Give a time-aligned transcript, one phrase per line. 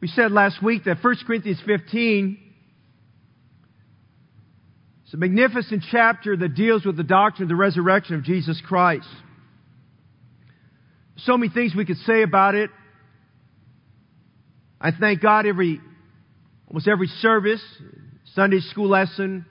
[0.00, 2.38] We said last week that 1 Corinthians 15
[5.06, 9.08] is a magnificent chapter that deals with the doctrine of the resurrection of Jesus Christ.
[11.18, 12.70] So many things we could say about it.
[14.80, 15.80] I thank God every,
[16.68, 17.62] almost every service,
[18.34, 19.44] Sunday school lesson,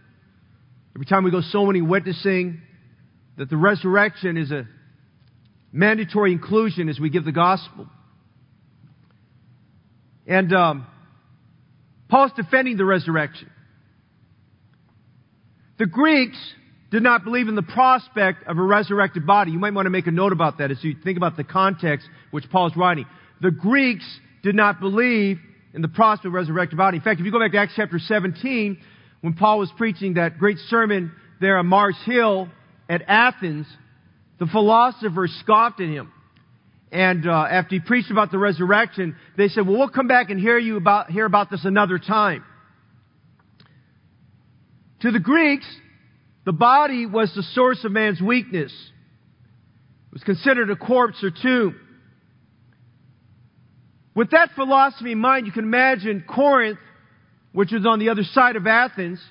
[0.96, 2.62] every time we go so many witnessing,
[3.38, 4.66] that the resurrection is a
[5.74, 7.88] mandatory inclusion as we give the gospel.
[10.28, 10.88] And um,
[12.10, 13.50] Paul's defending the resurrection.
[15.80, 16.38] The Greeks
[16.92, 19.52] did not believe in the prospect of a resurrected body.
[19.52, 22.08] You might want to make a note about that as you think about the context
[22.32, 23.06] which Paul's writing.
[23.42, 24.06] The Greeks
[24.42, 25.40] did not believe
[25.74, 26.98] in the prospect of a resurrected body.
[26.98, 28.78] In fact, if you go back to Acts chapter 17,
[29.22, 32.48] when Paul was preaching that great sermon there on Mars Hill
[32.90, 33.68] at Athens,
[34.40, 36.12] the philosophers scoffed at him.
[36.92, 40.40] And uh, after he preached about the resurrection, they said, "Well, we'll come back and
[40.40, 42.44] hear you about hear about this another time."
[45.02, 45.68] To the Greeks,
[46.46, 48.72] the body was the source of man's weakness.
[48.72, 51.76] It was considered a corpse or tomb.
[54.16, 56.80] With that philosophy in mind, you can imagine Corinth,
[57.52, 59.22] which was on the other side of Athens,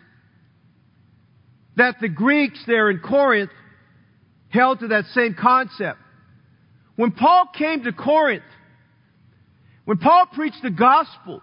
[1.76, 3.50] that the Greeks there in Corinth
[4.50, 5.98] held to that same concept.
[6.96, 8.42] When Paul came to Corinth,
[9.84, 11.40] when Paul preached the gospel,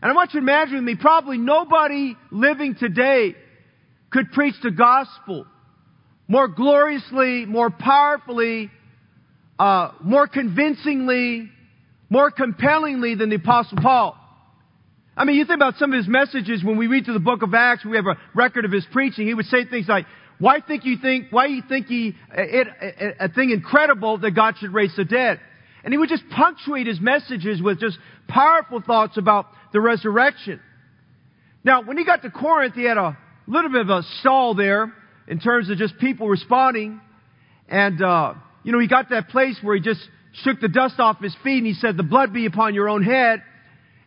[0.00, 3.34] and I want you to imagine with me, probably nobody living today
[4.10, 5.46] could preach the gospel
[6.28, 8.70] more gloriously, more powerfully,
[9.58, 11.50] uh, more convincingly,
[12.10, 14.16] more compellingly than the Apostle Paul.
[15.16, 17.42] I mean, you think about some of his messages when we read through the book
[17.42, 19.26] of Acts, we have a record of his preaching.
[19.26, 20.06] He would say things like,
[20.38, 24.54] why think you think, why you think he, it, a, a thing incredible that God
[24.58, 25.40] should raise the dead?
[25.82, 30.60] And he would just punctuate his messages with just powerful thoughts about the resurrection.
[31.64, 34.92] Now, when he got to Corinth, he had a little bit of a stall there
[35.26, 37.00] in terms of just people responding.
[37.68, 40.00] And, uh, you know, he got that place where he just
[40.42, 43.02] shook the dust off his feet and he said, the blood be upon your own
[43.02, 43.42] head.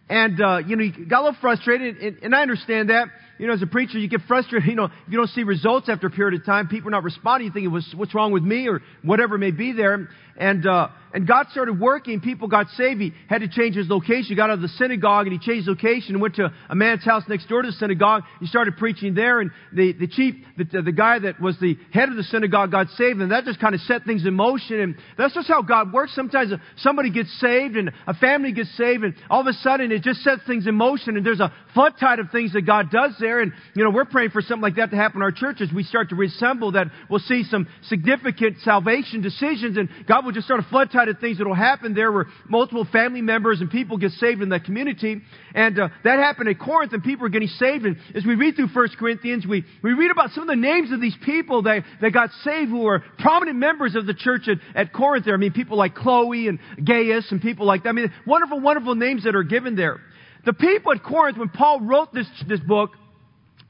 [0.10, 3.08] And, uh, you know, he got a little frustrated, and, and I understand that
[3.42, 4.68] you know, as a preacher, you get frustrated.
[4.72, 7.04] You know, if you don't see results after a period of time, people are not
[7.04, 7.48] responding.
[7.48, 10.08] You think, what's wrong with me or whatever may be there.
[10.38, 12.22] And, uh, and God started working.
[12.22, 13.02] People got saved.
[13.02, 14.26] He had to change his location.
[14.30, 17.04] He got out of the synagogue and he changed location and went to a man's
[17.04, 18.24] house next door to the synagogue.
[18.40, 22.10] He started preaching there and the, the chief, the, the guy that was the head
[22.10, 24.80] of the synagogue got saved and that just kind of set things in motion.
[24.80, 26.16] And that's just how God works.
[26.16, 30.04] Sometimes somebody gets saved and a family gets saved and all of a sudden it
[30.04, 33.16] just sets things in motion and there's a flood tide of things that God does
[33.20, 33.42] there.
[33.42, 35.70] And, you know, we're praying for something like that to happen in our churches.
[35.74, 40.46] we start to reassemble that we'll see some significant salvation decisions and God will just
[40.46, 43.70] start a flood tide of things that will happen there where multiple family members and
[43.70, 45.22] people get saved in that community.
[45.54, 47.86] And uh, that happened at Corinth and people are getting saved.
[47.86, 50.92] And as we read through 1 Corinthians, we, we read about some of the names
[50.92, 54.58] of these people that, that got saved who were prominent members of the church at,
[54.76, 55.34] at Corinth there.
[55.34, 57.90] I mean, people like Chloe and Gaius and people like that.
[57.90, 60.00] I mean, wonderful, wonderful names that are given there.
[60.46, 62.92] The people at Corinth, when Paul wrote this, this book,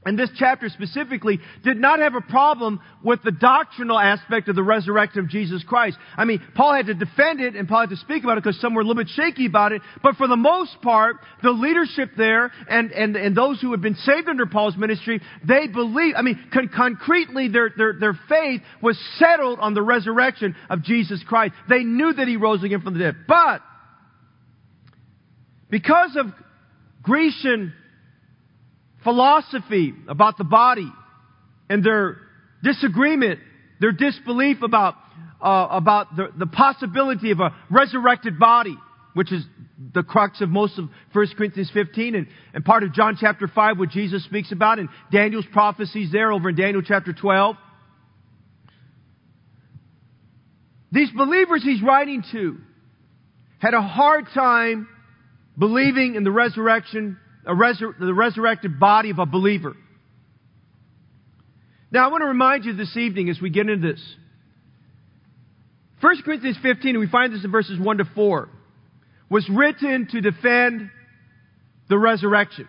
[0.04, 4.62] and this chapter specifically did not have a problem with the doctrinal aspect of the
[4.62, 5.96] resurrection of Jesus Christ.
[6.16, 8.60] I mean, Paul had to defend it and Paul had to speak about it because
[8.60, 9.80] some were a little bit shaky about it.
[10.02, 13.94] But for the most part, the leadership there and, and, and those who had been
[13.94, 18.98] saved under Paul's ministry, they believed, I mean, con- concretely their, their, their faith was
[19.18, 21.54] settled on the resurrection of Jesus Christ.
[21.68, 23.16] They knew that he rose again from the dead.
[23.28, 23.62] But,
[25.70, 26.26] because of
[27.02, 27.72] Grecian
[29.02, 30.90] philosophy about the body
[31.68, 32.18] and their
[32.62, 33.40] disagreement,
[33.80, 34.94] their disbelief about,
[35.40, 38.76] uh, about the, the possibility of a resurrected body,
[39.14, 39.44] which is
[39.94, 43.78] the crux of most of 1 Corinthians 15 and, and part of John chapter 5,
[43.78, 47.56] what Jesus speaks about, and Daniel's prophecies there over in Daniel chapter 12.
[50.92, 52.58] These believers he's writing to
[53.58, 54.88] had a hard time
[55.58, 57.18] believing in the resurrection
[57.50, 59.74] resur- the resurrected body of a believer.
[61.90, 64.02] Now, I want to remind you this evening as we get into this.
[66.00, 68.48] 1 Corinthians 15, and we find this in verses 1 to 4,
[69.28, 70.90] was written to defend
[71.88, 72.66] the resurrection.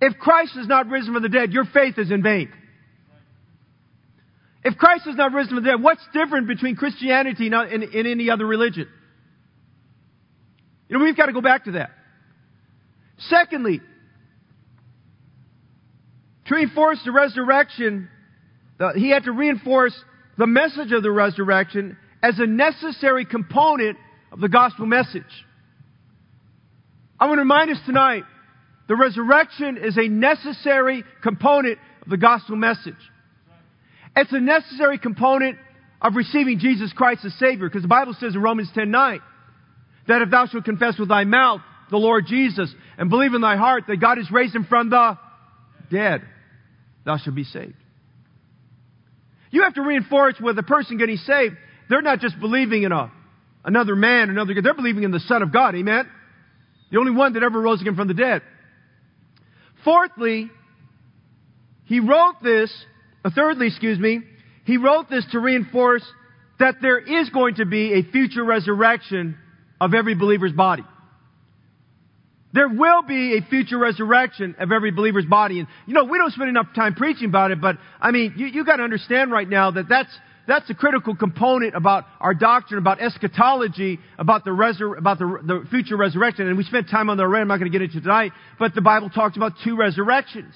[0.00, 2.50] If Christ is not risen from the dead, your faith is in vain.
[4.64, 8.30] If Christ is not risen from the dead, what's different between Christianity and, and any
[8.30, 8.88] other religion?
[10.88, 11.90] You know, we've got to go back to that.
[13.28, 13.80] Secondly,
[16.46, 18.08] to reinforce the resurrection,
[18.96, 19.94] he had to reinforce
[20.38, 23.98] the message of the resurrection as a necessary component
[24.32, 25.22] of the gospel message.
[27.18, 28.24] I want to remind us tonight
[28.88, 32.94] the resurrection is a necessary component of the gospel message.
[34.16, 35.58] It's a necessary component
[36.00, 39.20] of receiving Jesus Christ as Savior, because the Bible says in Romans 10 9
[40.08, 43.56] that if thou shalt confess with thy mouth the Lord Jesus and believe in thy
[43.56, 45.18] heart that God has raised him from the
[45.90, 46.22] dead,
[47.04, 47.74] thou shalt be saved.
[49.50, 51.56] You have to reinforce with a person getting saved,
[51.88, 53.10] they're not just believing in a,
[53.64, 56.08] another man, another God, they're believing in the Son of God, amen?
[56.92, 58.42] The only one that ever rose again from the dead.
[59.84, 60.50] Fourthly,
[61.86, 62.72] he wrote this,
[63.24, 64.20] or thirdly, excuse me,
[64.64, 66.04] he wrote this to reinforce
[66.60, 69.36] that there is going to be a future resurrection
[69.80, 70.84] of every believer's body.
[72.52, 75.60] There will be a future resurrection of every believer's body.
[75.60, 78.46] And, you know, we don't spend enough time preaching about it, but, I mean, you,
[78.46, 80.10] you gotta understand right now that that's,
[80.48, 85.66] that's a critical component about our doctrine, about eschatology, about the, resur- about the, the
[85.70, 86.48] future resurrection.
[86.48, 87.42] And we spent time on that already.
[87.42, 88.32] I'm not going to get into tonight.
[88.58, 90.52] But the Bible talks about two resurrections.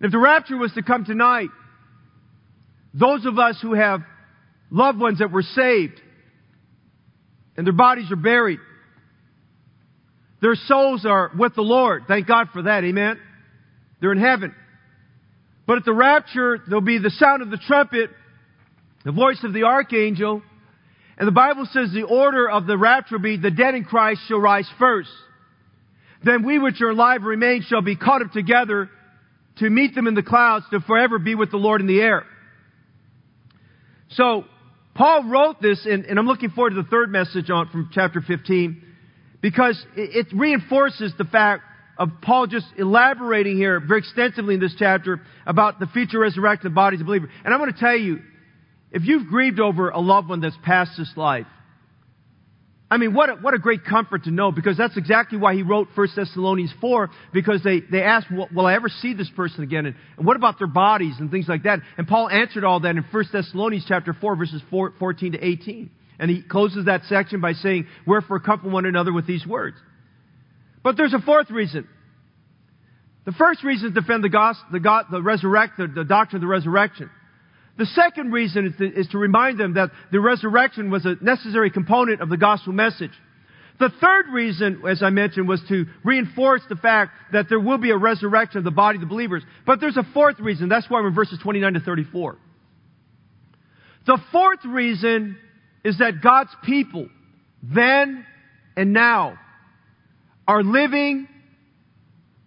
[0.00, 1.48] If the rapture was to come tonight,
[2.94, 4.00] those of us who have
[4.70, 6.00] loved ones that were saved
[7.58, 8.60] and their bodies are buried,
[10.40, 12.04] their souls are with the Lord.
[12.06, 12.84] Thank God for that.
[12.84, 13.18] Amen.
[14.00, 14.54] They're in heaven.
[15.66, 18.10] But at the rapture, there'll be the sound of the trumpet,
[19.04, 20.42] the voice of the archangel,
[21.18, 24.20] and the Bible says the order of the rapture will be the dead in Christ
[24.28, 25.10] shall rise first.
[26.24, 28.88] Then we which are alive remain shall be caught up together
[29.58, 32.24] to meet them in the clouds to forever be with the Lord in the air.
[34.10, 34.44] So,
[34.94, 38.20] Paul wrote this, and, and I'm looking forward to the third message on from chapter
[38.20, 38.82] 15
[39.40, 41.62] because it, reinforces the fact
[41.96, 46.74] of Paul just elaborating here very extensively in this chapter about the future resurrection of
[46.74, 47.30] bodies of believers.
[47.44, 48.20] And I'm going to tell you,
[48.90, 51.46] if you've grieved over a loved one that's passed this life,
[52.90, 55.62] I mean, what a, what a great comfort to know because that's exactly why he
[55.62, 59.62] wrote 1 Thessalonians 4 because they, they asked, will, will I ever see this person
[59.62, 59.84] again?
[59.84, 61.80] And, and, what about their bodies and things like that?
[61.98, 65.90] And Paul answered all that in 1 Thessalonians chapter 4 verses 4, 14 to 18.
[66.18, 69.76] And he closes that section by saying, Wherefore comfort one another with these words.
[70.82, 71.88] But there's a fourth reason.
[73.24, 76.38] The first reason is to defend the gospel, the, God, the resurrect, the, the doctrine
[76.38, 77.10] of the resurrection.
[77.76, 81.70] The second reason is to, is to remind them that the resurrection was a necessary
[81.70, 83.12] component of the gospel message.
[83.78, 87.90] The third reason, as I mentioned, was to reinforce the fact that there will be
[87.90, 89.44] a resurrection of the body of the believers.
[89.64, 90.68] But there's a fourth reason.
[90.68, 92.38] That's why we're in verses 29 to 34.
[94.06, 95.36] The fourth reason
[95.84, 97.08] is that God's people,
[97.62, 98.24] then
[98.76, 99.38] and now,
[100.46, 101.28] are living,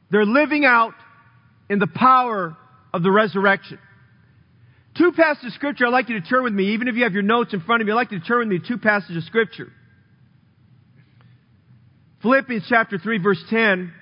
[0.10, 0.94] they're living out
[1.70, 2.56] in the power
[2.94, 3.80] of the resurrection.
[4.98, 7.14] Two passages of scripture I'd like you to turn with me, even if you have
[7.14, 9.18] your notes in front of you, I'd like you to turn with me two passages
[9.18, 9.72] of scripture.
[12.22, 13.94] Philippians chapter 3 verse 10,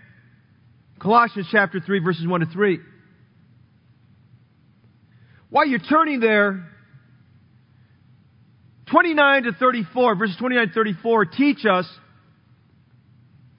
[1.00, 2.80] Colossians chapter 3 verses 1 to 3.
[5.50, 6.68] While you're turning there,
[8.92, 11.88] 29 to 34, verses 29 to 34 teach us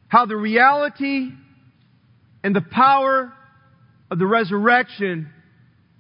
[0.09, 1.31] how the reality
[2.43, 3.33] and the power
[4.11, 5.31] of the resurrection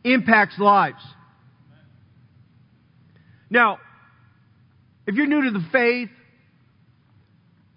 [0.04, 1.02] impacts lives.
[3.48, 3.78] Now,
[5.06, 6.08] if you're new to the faith,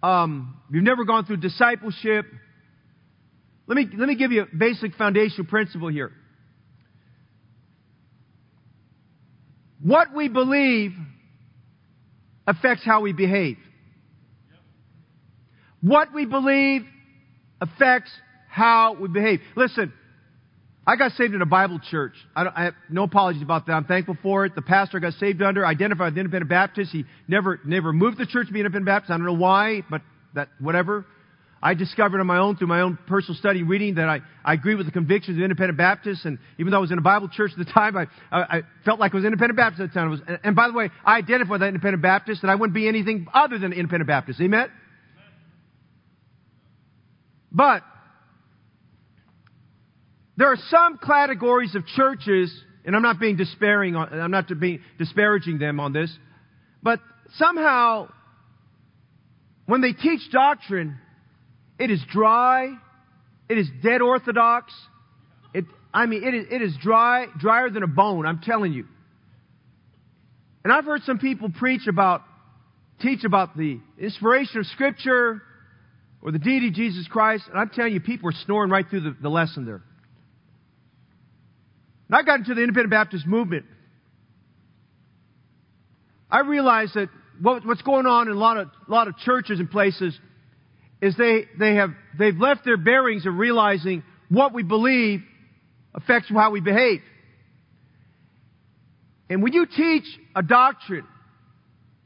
[0.02, 2.25] um, you've never gone through discipleship,
[3.68, 6.12] let me, let me give you a basic foundational principle here.
[9.82, 10.94] What we believe
[12.48, 13.58] affects how we behave.
[15.82, 16.84] What we believe
[17.60, 18.12] affects
[18.50, 19.42] how we behave.
[19.56, 19.92] Listen,
[20.86, 22.14] I got saved in a Bible church.
[22.36, 23.74] I, I, have no apologies about that.
[23.74, 24.54] I'm thankful for it.
[24.54, 26.92] The pastor got saved under identified with Independent Baptist.
[26.92, 29.12] He never never moved the church to be Independent Baptist.
[29.12, 30.02] I don't know why, but
[30.36, 31.06] that whatever.
[31.63, 34.75] I discovered on my own through my own personal study reading that I, I agree
[34.75, 36.25] with the convictions of Independent Baptists.
[36.25, 38.62] And even though I was in a Bible church at the time, I, I, I
[38.84, 40.10] felt like I was Independent Baptist at the time.
[40.10, 42.75] Was, and, and by the way, I identify with that Independent Baptist, and I wouldn't
[42.75, 44.41] be anything other than Independent Baptist.
[44.41, 44.70] Amen?
[47.50, 47.84] But
[50.36, 52.53] there are some categories of churches,
[52.84, 56.13] and I'm not being despairing, on, I'm not being disparaging them on this,
[56.82, 57.00] but
[57.38, 58.10] somehow
[59.65, 61.00] when they teach doctrine,
[61.80, 62.74] it is dry.
[63.50, 64.74] It is dead orthodox.
[65.53, 68.86] It, I mean, it is, it is dry, drier than a bone, I'm telling you.
[70.63, 72.22] And I've heard some people preach about,
[73.01, 75.42] teach about the inspiration of Scripture
[76.22, 79.01] or the deity of Jesus Christ, and I'm telling you, people are snoring right through
[79.01, 79.84] the, the lesson there.
[82.08, 83.65] And I got into the Independent Baptist movement.
[86.32, 87.10] I realized that
[87.42, 90.18] what, what's going on in a lot of, a lot of churches and places
[91.02, 95.22] is they, they have, they've left their bearings of realizing what we believe
[95.94, 97.02] affects how we behave.
[99.30, 101.06] And when you teach a doctrine,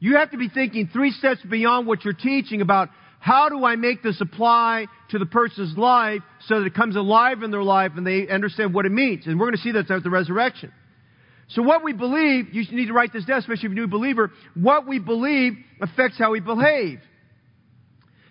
[0.00, 2.88] you have to be thinking three steps beyond what you're teaching about
[3.20, 7.42] how do I make this apply to the person's life so that it comes alive
[7.42, 9.26] in their life and they understand what it means.
[9.26, 10.72] And we're going to see that at the resurrection.
[11.48, 13.88] So what we believe, you need to write this down, especially if you're a new
[13.88, 17.00] believer, what we believe affects how we behave.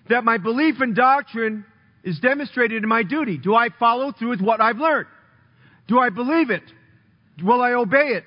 [0.09, 1.65] That my belief in doctrine
[2.03, 3.37] is demonstrated in my duty.
[3.37, 5.07] Do I follow through with what I've learned?
[5.87, 6.63] Do I believe it?
[7.43, 8.23] Will I obey it?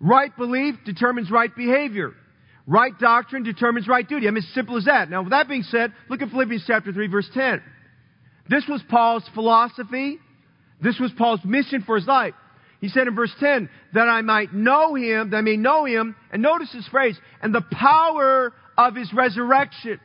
[0.00, 2.12] Right belief determines right behavior.
[2.66, 4.28] Right doctrine determines right duty.
[4.28, 5.10] I mean, as simple as that.
[5.10, 7.62] Now, with that being said, look at Philippians chapter 3, verse 10.
[8.48, 10.18] This was Paul's philosophy.
[10.80, 12.34] This was Paul's mission for his life.
[12.80, 16.16] He said in verse 10, that I might know him, that I may know him,
[16.32, 20.00] and notice this phrase, and the power of his resurrection.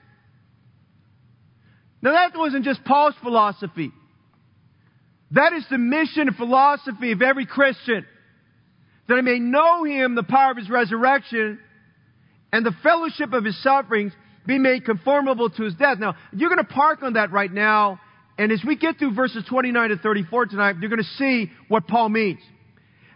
[2.02, 3.92] Now that wasn't just Paul's philosophy.
[5.32, 8.06] That is the mission and philosophy of every Christian.
[9.08, 11.60] That I may know him, the power of his resurrection,
[12.52, 14.14] and the fellowship of his sufferings,
[14.46, 15.98] be made conformable to his death.
[16.00, 18.00] Now, you're going to park on that right now,
[18.38, 21.88] and as we get through verses 29 to 34 tonight, you're going to see what
[21.88, 22.40] Paul means.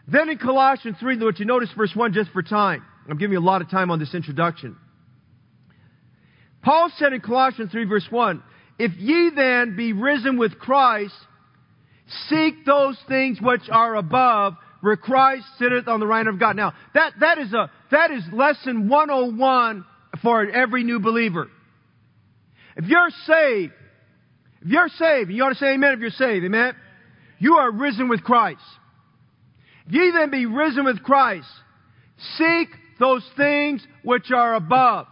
[0.08, 2.84] Then in Colossians 3, which you notice verse 1 just for time.
[3.10, 4.76] I'm giving you a lot of time on this introduction.
[6.62, 8.44] Paul said in Colossians 3 verse 1,
[8.82, 11.14] If ye then be risen with Christ,
[12.30, 16.56] seek those things which are above, where Christ sitteth on the right hand of God.
[16.56, 19.86] Now, that, that is a, that is lesson 101
[20.24, 21.48] for every new believer.
[22.76, 23.74] If you're saved,
[24.64, 26.74] if you're saved, you ought to say amen if you're saved, amen?
[27.38, 28.62] You are risen with Christ.
[29.86, 31.46] If Ye then be risen with Christ.
[32.36, 32.70] Seek
[33.00, 35.06] those things which are above.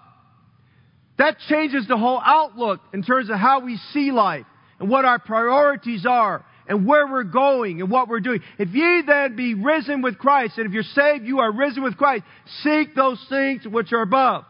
[1.19, 4.45] That changes the whole outlook in terms of how we see life
[4.79, 8.39] and what our priorities are and where we're going and what we're doing.
[8.57, 11.97] If ye then be risen with Christ, and if you're saved, you are risen with
[11.97, 12.23] Christ,
[12.63, 14.45] seek those things which are above.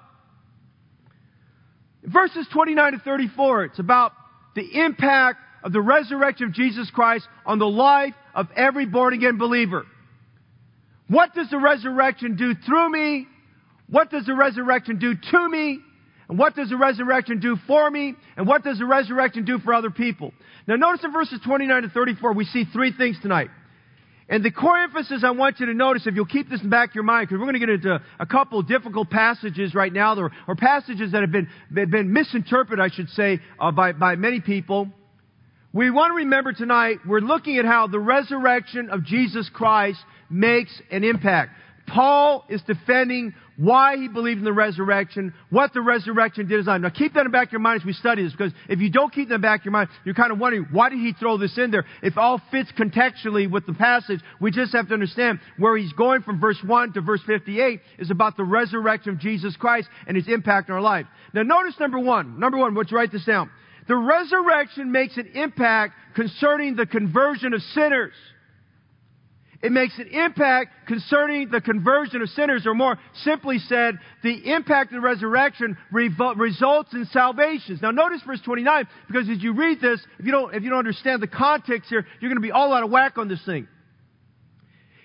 [2.03, 4.11] Verses 29 to 34, it's about
[4.55, 9.39] the impact of the resurrection of Jesus Christ on the life of every born again
[9.39, 9.85] believer.
[11.07, 13.27] What does the resurrection do through me?
[13.89, 15.79] What does the resurrection do to me?
[16.29, 18.13] And what does the resurrection do for me?
[18.37, 20.31] And what does the resurrection do for other people?
[20.67, 23.49] Now notice in verses 29 to 34, we see three things tonight.
[24.29, 26.69] And the core emphasis I want you to notice, if you'll keep this in the
[26.69, 29.91] back of your mind, because we're going to get into a couple difficult passages right
[29.91, 34.15] now, or, or passages that have been, been misinterpreted, I should say, uh, by, by
[34.15, 34.87] many people.
[35.73, 40.79] We want to remember tonight, we're looking at how the resurrection of Jesus Christ makes
[40.91, 41.53] an impact.
[41.89, 46.79] Paul is defending why he believed in the resurrection, what the resurrection did his life.
[46.79, 48.79] Now keep that in the back of your mind as we study this, because if
[48.79, 50.89] you don't keep that in the back of your mind, you're kind of wondering, why
[50.89, 51.85] did he throw this in there?
[52.01, 56.21] If all fits contextually with the passage, we just have to understand where he's going
[56.21, 60.29] from verse 1 to verse 58 is about the resurrection of Jesus Christ and its
[60.29, 61.05] impact on our life.
[61.33, 62.39] Now notice number one.
[62.39, 63.49] Number one, let's write this down.
[63.89, 68.13] The resurrection makes an impact concerning the conversion of sinners.
[69.61, 74.93] It makes an impact concerning the conversion of sinners, or more simply said, the impact
[74.93, 77.81] of the resurrection results in salvations.
[77.81, 80.79] Now notice verse 29, because as you read this, if you don't, if you don't
[80.79, 83.67] understand the context here, you're going to be all out of whack on this thing.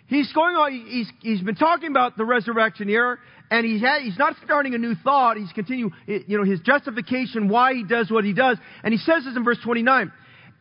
[0.07, 3.19] He's going on, he's, he's been talking about the resurrection here,
[3.51, 7.49] and he's, had, he's not starting a new thought, he's continuing, you know, his justification,
[7.49, 10.13] why he does what he does, and he says this in verse 29.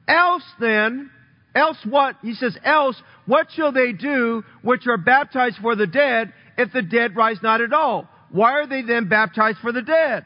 [0.07, 1.11] Else then,
[1.55, 2.15] Else what?
[2.21, 6.81] He says, else what shall they do which are baptized for the dead if the
[6.81, 8.07] dead rise not at all?
[8.31, 10.25] Why are they then baptized for the dead?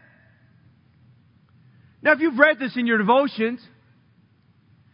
[2.01, 3.59] Now if you've read this in your devotions,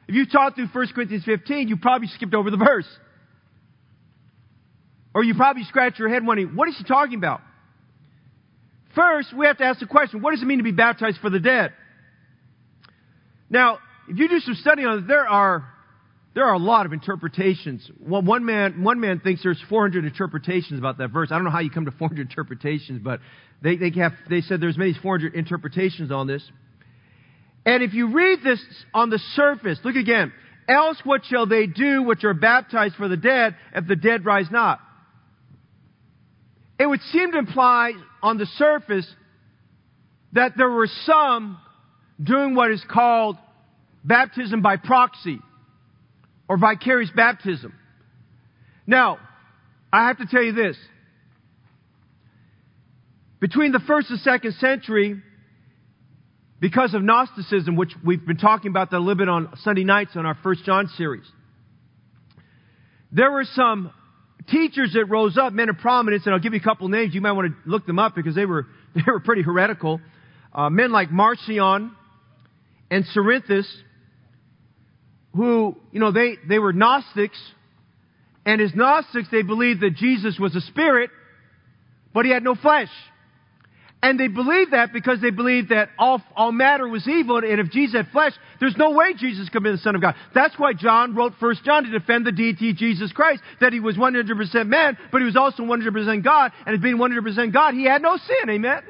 [0.08, 2.88] if you taught through 1 Corinthians 15, you probably skipped over the verse.
[5.14, 7.42] Or you probably scratched your head wondering, what is he talking about?
[8.96, 11.30] First, we have to ask the question, what does it mean to be baptized for
[11.30, 11.74] the dead?
[13.50, 15.73] Now, if you do some study on it, there are
[16.34, 17.90] there are a lot of interpretations.
[18.00, 21.30] One man, one man thinks there's 400 interpretations about that verse.
[21.32, 23.20] I don't know how you come to 400 interpretations, but
[23.62, 26.44] they, they have, they said there's many 400 interpretations on this.
[27.66, 28.64] And if you read this
[28.94, 30.34] on the surface, look again.
[30.68, 34.48] Else what shall they do which are baptized for the dead if the dead rise
[34.50, 34.80] not?
[36.80, 39.08] It would seem to imply on the surface
[40.32, 41.60] that there were some
[42.22, 43.38] doing what is called
[44.04, 45.40] baptism by proxy
[46.48, 47.74] or vicarious baptism.
[48.86, 49.18] Now,
[49.92, 50.78] I have to tell you this.
[53.40, 55.22] Between the first and second century,
[56.60, 60.26] because of Gnosticism, which we've been talking about a little bit on Sunday nights on
[60.26, 61.26] our First John series.
[63.12, 63.92] There were some
[64.50, 67.14] teachers that rose up, men of prominence, and I'll give you a couple names.
[67.14, 70.00] You might want to look them up because they were they were pretty heretical.
[70.54, 71.92] Uh, men like Marcion
[72.90, 73.66] and Cerinthus,
[75.36, 77.40] who you know they they were Gnostics,
[78.46, 81.10] and as Gnostics they believed that Jesus was a spirit,
[82.14, 82.90] but he had no flesh.
[84.04, 87.72] And they believed that because they believed that all, all matter was evil, and if
[87.72, 90.16] Jesus had flesh, there's no way Jesus could be the Son of God.
[90.36, 93.96] That's why John wrote First John to defend the deity Jesus Christ, that he was
[93.96, 98.02] 100% man, but he was also 100% God, and as being 100% God, he had
[98.02, 98.50] no sin.
[98.50, 98.82] Amen?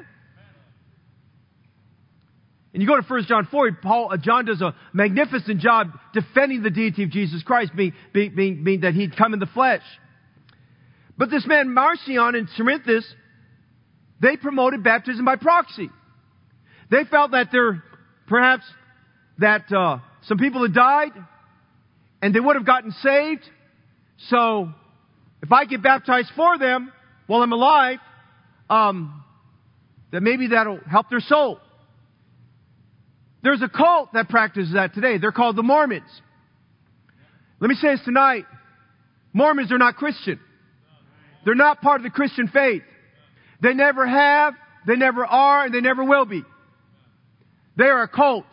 [2.74, 6.64] And you go to 1 John 4, Paul, uh, John does a magnificent job defending
[6.64, 9.82] the deity of Jesus Christ, being, being, being, being that he'd come in the flesh.
[11.16, 13.04] But this man Marcion and Cerinthus,
[14.20, 15.88] they promoted baptism by proxy.
[16.90, 17.84] They felt that there,
[18.26, 18.64] perhaps,
[19.38, 21.12] that uh, some people had died
[22.22, 23.44] and they would have gotten saved.
[24.30, 24.72] So,
[25.44, 26.92] if I get baptized for them
[27.28, 27.98] while I'm alive,
[28.68, 29.22] um,
[30.10, 31.60] that maybe that'll help their soul.
[33.44, 35.18] There's a cult that practices that today.
[35.18, 36.08] They're called the Mormons.
[37.60, 38.46] Let me say this tonight.
[39.34, 40.40] Mormons are not Christian.
[41.44, 42.82] They're not part of the Christian faith.
[43.60, 44.54] They never have,
[44.86, 46.42] they never are, and they never will be.
[47.76, 48.46] They are a cult.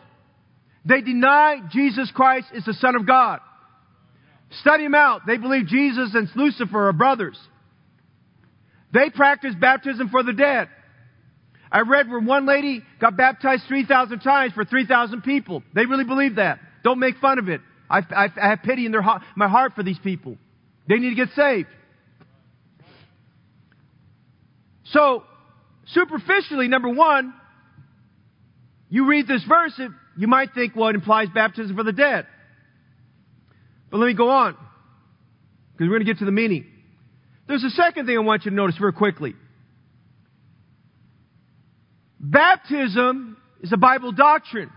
[0.84, 3.40] They deny Jesus Christ is the Son of God.
[4.60, 5.22] Study them out.
[5.26, 7.38] They believe Jesus and Lucifer are brothers.
[8.92, 10.68] They practice baptism for the dead.
[11.72, 15.62] I read where one lady got baptized 3,000 times for 3,000 people.
[15.74, 16.60] They really believe that.
[16.84, 17.62] Don't make fun of it.
[17.88, 19.02] I, I, I have pity in their,
[19.34, 20.36] my heart for these people.
[20.86, 21.68] They need to get saved.
[24.84, 25.24] So,
[25.86, 27.32] superficially, number one,
[28.90, 29.80] you read this verse,
[30.18, 32.26] you might think, well, it implies baptism for the dead.
[33.90, 36.66] But let me go on, because we're going to get to the meaning.
[37.48, 39.34] There's a second thing I want you to notice very quickly.
[42.22, 44.70] Baptism is a Bible doctrine.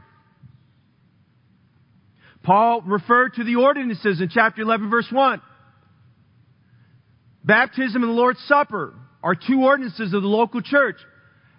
[2.43, 5.41] Paul referred to the ordinances in chapter 11, verse 1.
[7.43, 10.97] Baptism and the Lord's Supper are two ordinances of the local church.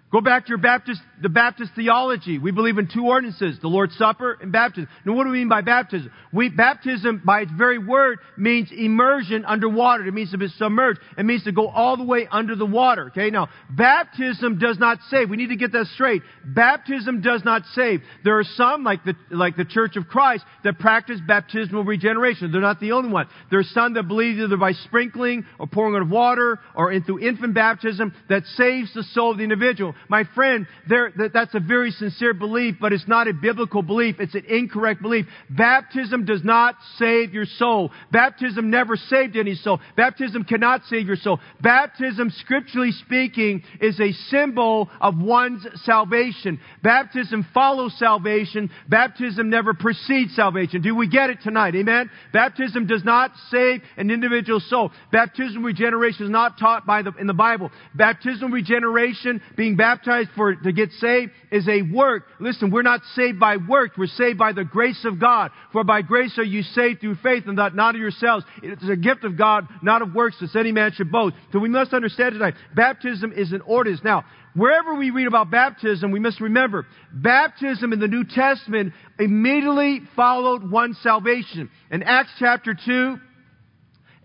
[0.09, 2.39] Go back to your Baptist, the Baptist theology.
[2.39, 4.87] We believe in two ordinances, the Lord's Supper and baptism.
[5.03, 6.09] Now what do we mean by baptism?
[6.31, 10.07] We, baptism, by its very word, means immersion underwater.
[10.07, 11.01] It means to be submerged.
[11.17, 13.07] It means to go all the way under the water.
[13.07, 15.29] Okay, now, baptism does not save.
[15.29, 16.21] We need to get that straight.
[16.45, 18.01] Baptism does not save.
[18.23, 22.53] There are some, like the, like the Church of Christ, that practice baptismal regeneration.
[22.53, 23.27] They're not the only one.
[23.49, 27.19] There are some that believe either by sprinkling or pouring out of water or into
[27.19, 31.59] infant baptism that saves the soul of the individual my friend, there, that, that's a
[31.59, 34.17] very sincere belief, but it's not a biblical belief.
[34.19, 35.25] It's an incorrect belief.
[35.49, 37.91] Baptism does not save your soul.
[38.11, 39.79] Baptism never saved any soul.
[39.95, 41.39] Baptism cannot save your soul.
[41.61, 46.59] Baptism, scripturally speaking, is a symbol of one's salvation.
[46.83, 48.69] Baptism follows salvation.
[48.87, 50.81] Baptism never precedes salvation.
[50.81, 51.75] Do we get it tonight?
[51.75, 52.09] Amen?
[52.33, 54.91] Baptism does not save an individual soul.
[55.11, 57.71] Baptism regeneration is not taught by the, in the Bible.
[57.95, 62.23] Baptism regeneration, being baptized baptized for to get saved is a work.
[62.41, 63.97] Listen, we're not saved by works.
[63.97, 65.51] We're saved by the grace of God.
[65.71, 68.43] For by grace are you saved through faith and that not of yourselves.
[68.61, 71.35] It is a gift of God, not of works, that any man should boast.
[71.53, 74.03] So we must understand tonight, baptism is an ordinance.
[74.03, 80.01] Now, wherever we read about baptism, we must remember, baptism in the New Testament immediately
[80.17, 81.69] followed one salvation.
[81.91, 83.17] In Acts chapter 2,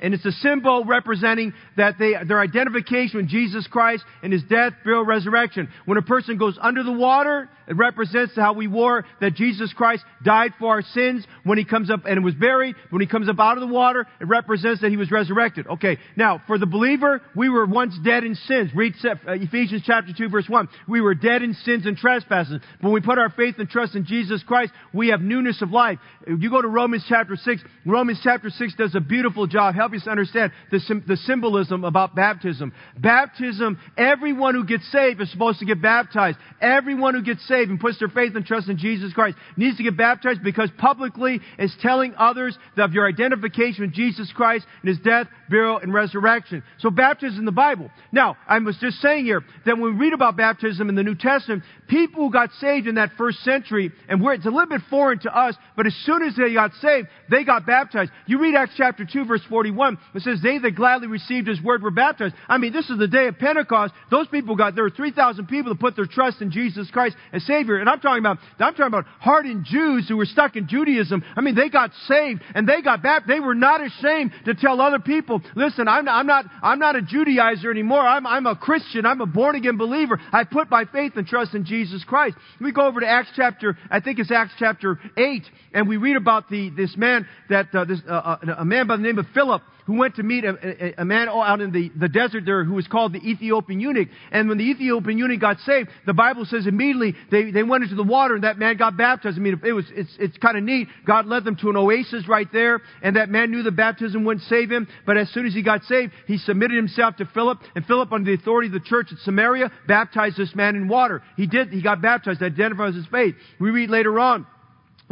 [0.02, 4.72] and it's a symbol representing that they, their identification with Jesus Christ and His death,
[4.84, 5.68] burial, resurrection.
[5.84, 10.04] When a person goes under the water, it represents how we wore that Jesus Christ
[10.24, 12.74] died for our sins when He comes up and was buried.
[12.90, 15.66] When He comes up out of the water, it represents that He was resurrected.
[15.66, 15.98] Okay.
[16.16, 18.70] Now, for the believer, we were once dead in sins.
[18.74, 20.68] Read uh, Ephesians chapter 2 verse 1.
[20.88, 22.60] We were dead in sins and trespasses.
[22.80, 25.98] When we put our faith and trust in Jesus Christ, we have newness of life.
[26.26, 27.62] You go to Romans chapter 6.
[27.86, 32.72] Romans chapter 6 does a beautiful job helping us understand the, the symbolism about baptism.
[32.98, 36.38] Baptism, everyone who gets saved is supposed to get baptized.
[36.60, 39.82] Everyone who gets saved and puts their faith and trust in Jesus Christ needs to
[39.82, 44.98] get baptized because publicly is telling others of your identification with Jesus Christ and His
[45.04, 46.62] death, burial, and resurrection.
[46.78, 47.90] So baptism in the Bible.
[48.10, 51.14] Now, I was just saying here that when we read about baptism in the New
[51.14, 55.18] Testament, people who got saved in that first century, and it's a little bit foreign
[55.20, 58.10] to us, but as soon as they got saved, they got baptized.
[58.26, 61.82] You read Acts chapter 2 verse 41, it says, They that gladly received his word
[61.82, 62.34] were baptized.
[62.48, 63.92] I mean, this is the day of Pentecost.
[64.10, 67.41] Those people got, there were 3,000 people that put their trust in Jesus Christ as
[67.46, 67.78] Savior.
[67.78, 71.22] And I'm talking about, I'm talking about hardened Jews who were stuck in Judaism.
[71.36, 73.30] I mean, they got saved and they got baptized.
[73.30, 77.00] They were not ashamed to tell other people, listen, I'm, I'm not, I'm not a
[77.00, 78.00] Judaizer anymore.
[78.00, 79.06] I'm, I'm a Christian.
[79.06, 80.20] I'm a born again believer.
[80.32, 82.36] I put my faith and trust in Jesus Christ.
[82.60, 85.42] We go over to Acts chapter, I think it's Acts chapter 8,
[85.74, 88.96] and we read about the, this man that, uh, this, uh, uh a man by
[88.96, 91.90] the name of Philip who went to meet a, a, a, man out in the,
[91.98, 94.08] the desert there who was called the Ethiopian eunuch.
[94.30, 97.96] And when the Ethiopian eunuch got saved, the Bible says immediately they, they went into
[97.96, 99.36] the water and that man got baptized.
[99.36, 100.88] I mean, it was, it's, it's kind of neat.
[101.06, 104.46] God led them to an oasis right there and that man knew the baptism wouldn't
[104.46, 104.88] save him.
[105.06, 108.30] But as soon as he got saved, he submitted himself to Philip and Philip under
[108.30, 111.22] the authority of the church at Samaria baptized this man in water.
[111.36, 113.34] He did, he got baptized, that identifies his faith.
[113.58, 114.46] We read later on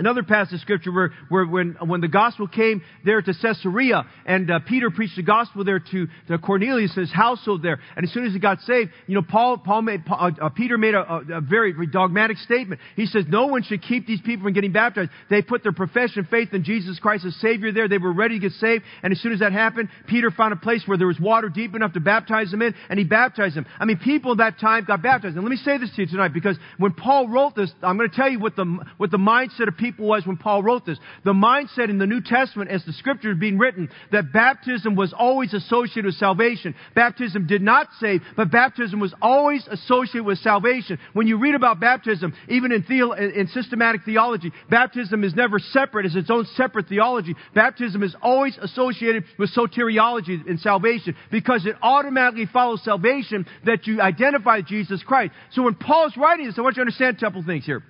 [0.00, 4.50] Another passage of scripture where, where when, when the gospel came there to Caesarea and
[4.50, 7.78] uh, Peter preached the gospel there to, to Cornelius and his household there.
[7.96, 10.78] And as soon as he got saved, you know, Paul, Paul made, uh, uh, Peter
[10.78, 12.80] made a, a, very dogmatic statement.
[12.96, 15.10] He says, no one should keep these people from getting baptized.
[15.28, 17.86] They put their profession of faith in Jesus Christ as Savior there.
[17.86, 18.84] They were ready to get saved.
[19.02, 21.74] And as soon as that happened, Peter found a place where there was water deep
[21.74, 23.66] enough to baptize them in and he baptized them.
[23.78, 25.36] I mean, people at that time got baptized.
[25.36, 28.08] And let me say this to you tonight because when Paul wrote this, I'm going
[28.08, 28.64] to tell you what the,
[28.96, 30.98] what the mindset of people people was when Paul wrote this.
[31.24, 35.12] The mindset in the New Testament, as the scripture is being written, that baptism was
[35.16, 36.74] always associated with salvation.
[36.94, 40.98] Baptism did not save, but baptism was always associated with salvation.
[41.12, 46.06] When you read about baptism, even in, theo- in systematic theology, baptism is never separate
[46.06, 47.34] as its own separate theology.
[47.54, 54.00] Baptism is always associated with soteriology in salvation because it automatically follows salvation that you
[54.00, 55.32] identify Jesus Christ.
[55.52, 57.82] So when Paul's writing this, I want you to understand a couple things here.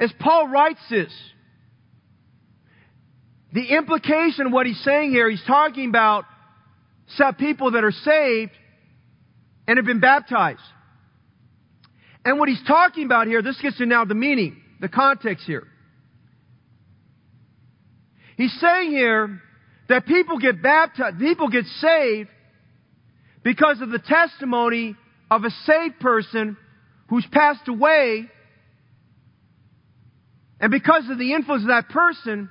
[0.00, 1.12] As Paul writes this,
[3.52, 6.24] the implication of what he's saying here, he's talking about
[7.38, 8.52] people that are saved
[9.68, 10.60] and have been baptized.
[12.24, 15.66] And what he's talking about here, this gets to now the meaning, the context here.
[18.36, 19.42] He's saying here
[19.88, 22.30] that people get baptized, people get saved
[23.42, 24.96] because of the testimony
[25.30, 26.56] of a saved person
[27.08, 28.30] who's passed away
[30.60, 32.50] and because of the influence of that person,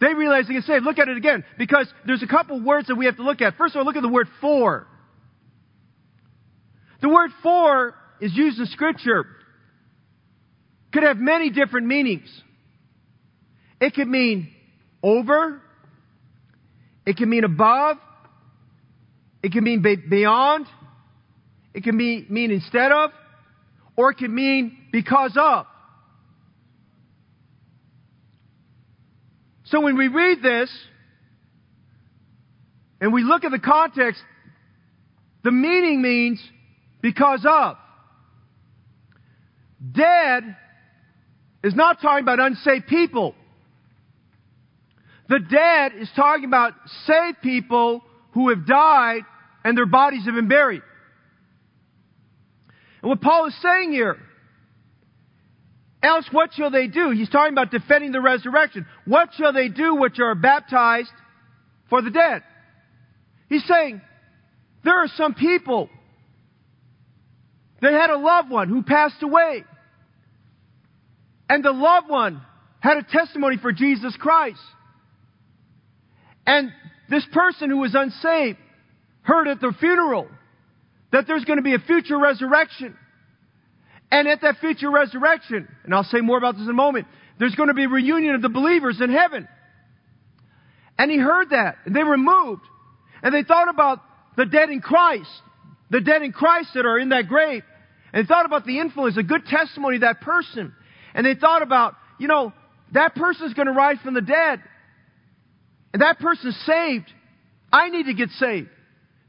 [0.00, 1.44] they realize they can say, look at it again.
[1.58, 3.56] Because there's a couple words that we have to look at.
[3.56, 4.86] First of all, look at the word for.
[7.02, 9.26] The word for is used in Scripture.
[10.92, 12.28] Could have many different meanings.
[13.80, 14.48] It could mean
[15.02, 15.60] over.
[17.04, 17.98] It can mean above.
[19.42, 20.66] It can mean beyond.
[21.74, 23.10] It can mean, mean instead of.
[23.96, 25.66] Or it can mean because of.
[29.66, 30.70] So when we read this
[33.00, 34.20] and we look at the context,
[35.42, 36.40] the meaning means
[37.02, 37.76] because of.
[39.92, 40.56] Dead
[41.62, 43.34] is not talking about unsaved people.
[45.28, 46.74] The dead is talking about
[47.06, 48.02] saved people
[48.32, 49.22] who have died
[49.64, 50.82] and their bodies have been buried.
[53.02, 54.16] And what Paul is saying here
[56.06, 57.10] Else, what shall they do?
[57.10, 58.86] He's talking about defending the resurrection.
[59.06, 61.10] What shall they do which are baptized
[61.90, 62.44] for the dead?
[63.48, 64.00] He's saying,
[64.84, 65.90] there are some people
[67.82, 69.64] that had a loved one who passed away.
[71.48, 72.40] And the loved one
[72.78, 74.60] had a testimony for Jesus Christ.
[76.46, 76.70] And
[77.10, 78.58] this person who was unsaved
[79.22, 80.28] heard at the funeral
[81.10, 82.96] that there's going to be a future resurrection.
[84.10, 87.06] And at that future resurrection, and I'll say more about this in a moment,
[87.38, 89.48] there's going to be reunion of the believers in heaven.
[90.98, 92.62] And he heard that, and they were moved.
[93.22, 94.00] And they thought about
[94.36, 95.28] the dead in Christ,
[95.90, 97.62] the dead in Christ that are in that grave.
[98.12, 100.74] And thought about the influence, a good testimony of that person.
[101.14, 102.52] And they thought about, you know,
[102.92, 104.62] that person's going to rise from the dead.
[105.92, 107.12] And that person's saved.
[107.72, 108.68] I need to get saved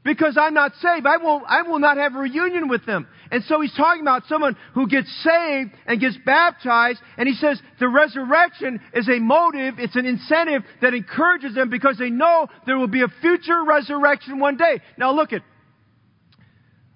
[0.04, 1.06] because I'm not saved.
[1.06, 3.06] I will, I will not have a reunion with them.
[3.30, 7.60] And so he's talking about someone who gets saved and gets baptized, and he says
[7.78, 12.78] the resurrection is a motive, it's an incentive that encourages them because they know there
[12.78, 14.80] will be a future resurrection one day.
[14.96, 15.42] Now look at,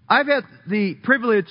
[0.09, 1.49] I've had the privilege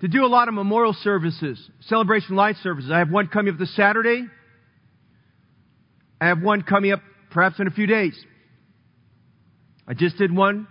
[0.00, 2.90] to do a lot of memorial services, celebration light services.
[2.90, 4.26] I have one coming up this Saturday.
[6.20, 8.14] I have one coming up perhaps in a few days.
[9.86, 10.66] I just did one.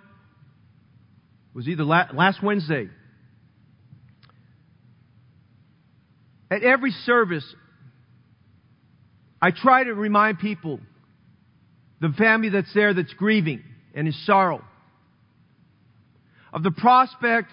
[1.49, 2.89] It was either last Wednesday.
[6.49, 7.45] At every service,
[9.41, 10.79] I try to remind people,
[11.99, 14.63] the family that's there that's grieving and in sorrow,
[16.53, 17.49] of the prospect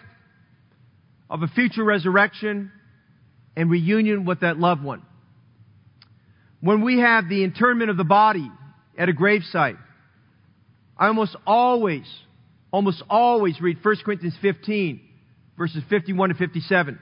[1.31, 2.73] of a future resurrection
[3.57, 5.03] and reunion with that loved one.
[6.61, 8.51] When we have the internment of the body
[8.97, 9.79] at a gravesite,
[10.99, 12.07] I almost always,
[12.73, 15.01] almost always read 1 Corinthians 15,
[15.57, 16.99] verses 51 to 57.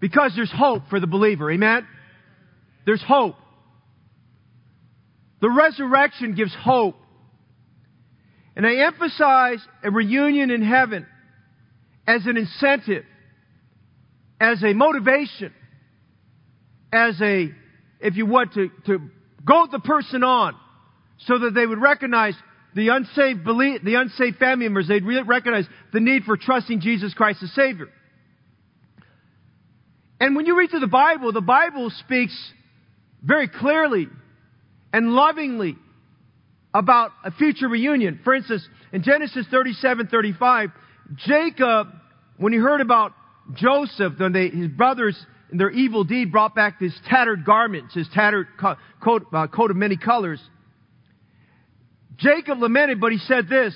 [0.00, 1.50] Because there's hope for the believer.
[1.50, 1.86] Amen?
[2.86, 3.36] There's hope.
[5.40, 6.96] The resurrection gives hope.
[8.54, 11.06] And I emphasize a reunion in heaven
[12.06, 13.04] as an incentive,
[14.40, 15.52] as a motivation,
[16.92, 17.50] as a,
[18.00, 18.98] if you want to, to
[19.44, 20.54] goad the person on
[21.18, 22.34] so that they would recognize
[22.74, 27.52] the unsaved the unsaved family members, they'd recognize the need for trusting Jesus Christ as
[27.52, 27.88] Savior.
[30.20, 32.52] And when you read through the Bible, the Bible speaks
[33.22, 34.08] very clearly
[34.92, 35.76] and lovingly
[36.74, 38.20] about a future reunion.
[38.24, 40.70] For instance, in Genesis 37, 35,
[41.16, 41.88] Jacob,
[42.36, 43.12] when he heard about
[43.54, 45.18] Joseph, when they, his brothers
[45.50, 48.46] and their evil deed brought back his tattered garments, his tattered
[49.02, 50.40] coat, uh, coat of many colors,
[52.18, 53.74] Jacob lamented, but he said this,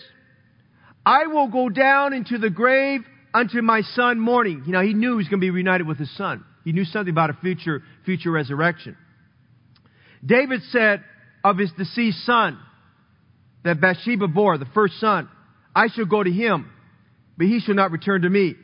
[1.05, 4.65] I will go down into the grave unto my son mourning.
[4.67, 6.45] You know, he knew he was going to be reunited with his son.
[6.65, 8.97] He knew something about a future, future resurrection.
[10.25, 11.05] David said
[11.45, 12.59] of his deceased son
[13.63, 15.29] that Bathsheba bore, the first son,
[15.75, 16.71] I shall go to him,
[17.37, 18.55] but he shall not return to me.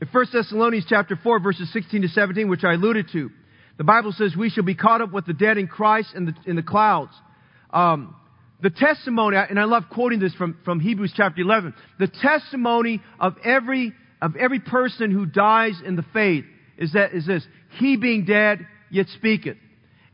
[0.00, 3.30] In 1 Thessalonians chapter 4 verses 16 to 17, which I alluded to,
[3.76, 6.34] the Bible says we shall be caught up with the dead in Christ in the,
[6.46, 7.12] in the clouds.
[7.70, 8.14] Um,
[8.62, 13.34] the testimony, and I love quoting this from, from Hebrews chapter 11, the testimony of
[13.44, 16.44] every, of every person who dies in the faith
[16.78, 17.46] is that, is this,
[17.78, 19.56] he being dead, yet speaketh.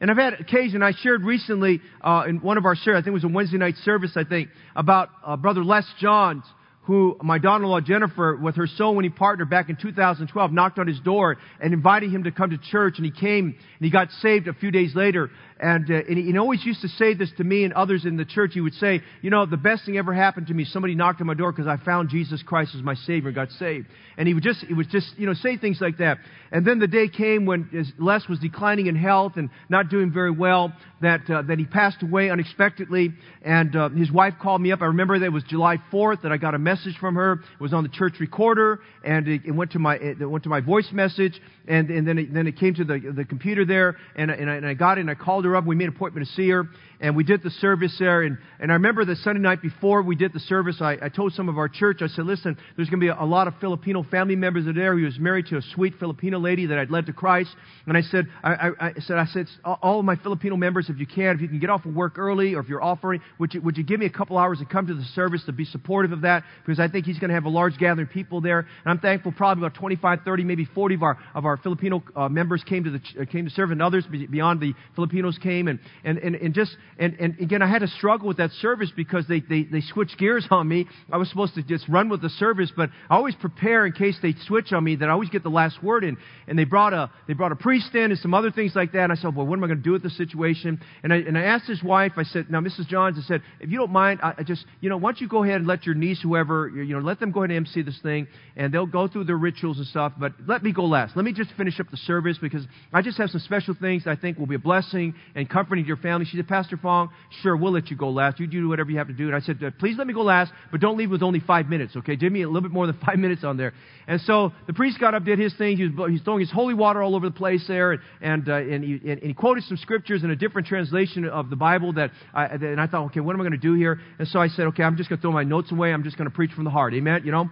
[0.00, 3.08] And I've had occasion, I shared recently, uh, in one of our shares, I think
[3.08, 6.42] it was a Wednesday night service, I think, about, uh, Brother Les Johns,
[6.84, 10.98] who my daughter-in-law Jennifer, with her soul winning partner back in 2012, knocked on his
[11.00, 12.94] door and invited him to come to church.
[12.96, 15.30] And he came and he got saved a few days later.
[15.60, 18.24] And, uh, and he, always used to say this to me and others in the
[18.24, 18.52] church.
[18.54, 21.26] He would say, you know, the best thing ever happened to me, somebody knocked on
[21.26, 23.86] my door because I found Jesus Christ as my Savior and got saved.
[24.16, 26.16] And he would just, he would just, you know, say things like that.
[26.50, 27.68] And then the day came when
[27.98, 32.02] Les was declining in health and not doing very well, that, uh, that he passed
[32.02, 33.10] away unexpectedly.
[33.42, 34.80] And uh, his wife called me up.
[34.80, 37.34] I remember that it was July 4th that I got a message from her.
[37.34, 40.50] It was on the church recorder and it, it went to my, it went to
[40.50, 41.40] my voice message.
[41.68, 44.54] And, and then, it, then it came to the, the computer there and, and, I,
[44.56, 45.64] and I got it and I called her up.
[45.64, 46.68] We made an appointment to see her
[47.00, 48.22] and we did the service there.
[48.22, 51.32] And, and I remember the Sunday night before we did the service, I, I told
[51.32, 53.54] some of our church, I said, listen, there's going to be a, a, lot of
[53.60, 54.96] Filipino family members there.
[54.96, 57.50] He was married to a sweet Filipino lady that I'd led to Christ.
[57.86, 60.98] And I said, I, I, I said, I said, all of my Filipino members, if
[60.98, 63.54] you can, if you can get off of work early or if you're offering, would
[63.54, 65.64] you, would you give me a couple hours to come to the service to be
[65.64, 66.44] supportive of that?
[66.64, 68.60] Because I think he's going to have a large gathering of people there.
[68.60, 72.28] And I'm thankful probably about 25, 30, maybe 40 of our, of our Filipino uh,
[72.28, 75.68] members came to the, uh, came to serve and others beyond the Filipinos came.
[75.68, 78.90] And, and, and, and just, and, and again, I had to struggle with that service
[78.94, 80.86] because they, they, they switched gears on me.
[81.12, 84.16] I was supposed to just run with the service, but I always prepare in case
[84.22, 86.16] they switch on me that I always get the last word in.
[86.46, 89.04] And they brought a, they brought a priest in and some other things like that.
[89.04, 90.80] And I said, well, what am I going to do with this situation?
[91.02, 92.86] And I, and I asked his wife, I said, now, Mrs.
[92.88, 95.28] Johns, I said, if you don't mind, I, I just, you know, why don't you
[95.28, 97.82] go ahead and let your niece, whoever, you know, let them go ahead and MC
[97.82, 98.26] this thing
[98.56, 101.16] and they'll go through their rituals and stuff, but let me go last.
[101.16, 104.16] Let me just finish up the service because I just have some special things I
[104.16, 106.26] think will be a blessing and comforting your family.
[106.26, 107.10] She said, Pastor Fong,
[107.42, 108.40] sure, we'll let you go last.
[108.40, 109.26] You do whatever you have to do.
[109.26, 111.96] And I said, please let me go last, but don't leave with only five minutes,
[111.96, 112.16] okay?
[112.16, 113.72] Give me a little bit more than five minutes on there.
[114.06, 115.76] And so the priest got up, did his thing.
[115.76, 118.54] He was, he's throwing his holy water all over the place there, and, and, uh,
[118.54, 122.10] and, he, and, he quoted some scriptures in a different translation of the Bible that
[122.34, 124.00] I, and I thought, okay, what am I going to do here?
[124.18, 125.92] And so I said, okay, I'm just going to throw my notes away.
[125.92, 126.94] I'm just going to preach from the heart.
[126.94, 127.22] Amen?
[127.24, 127.50] You know?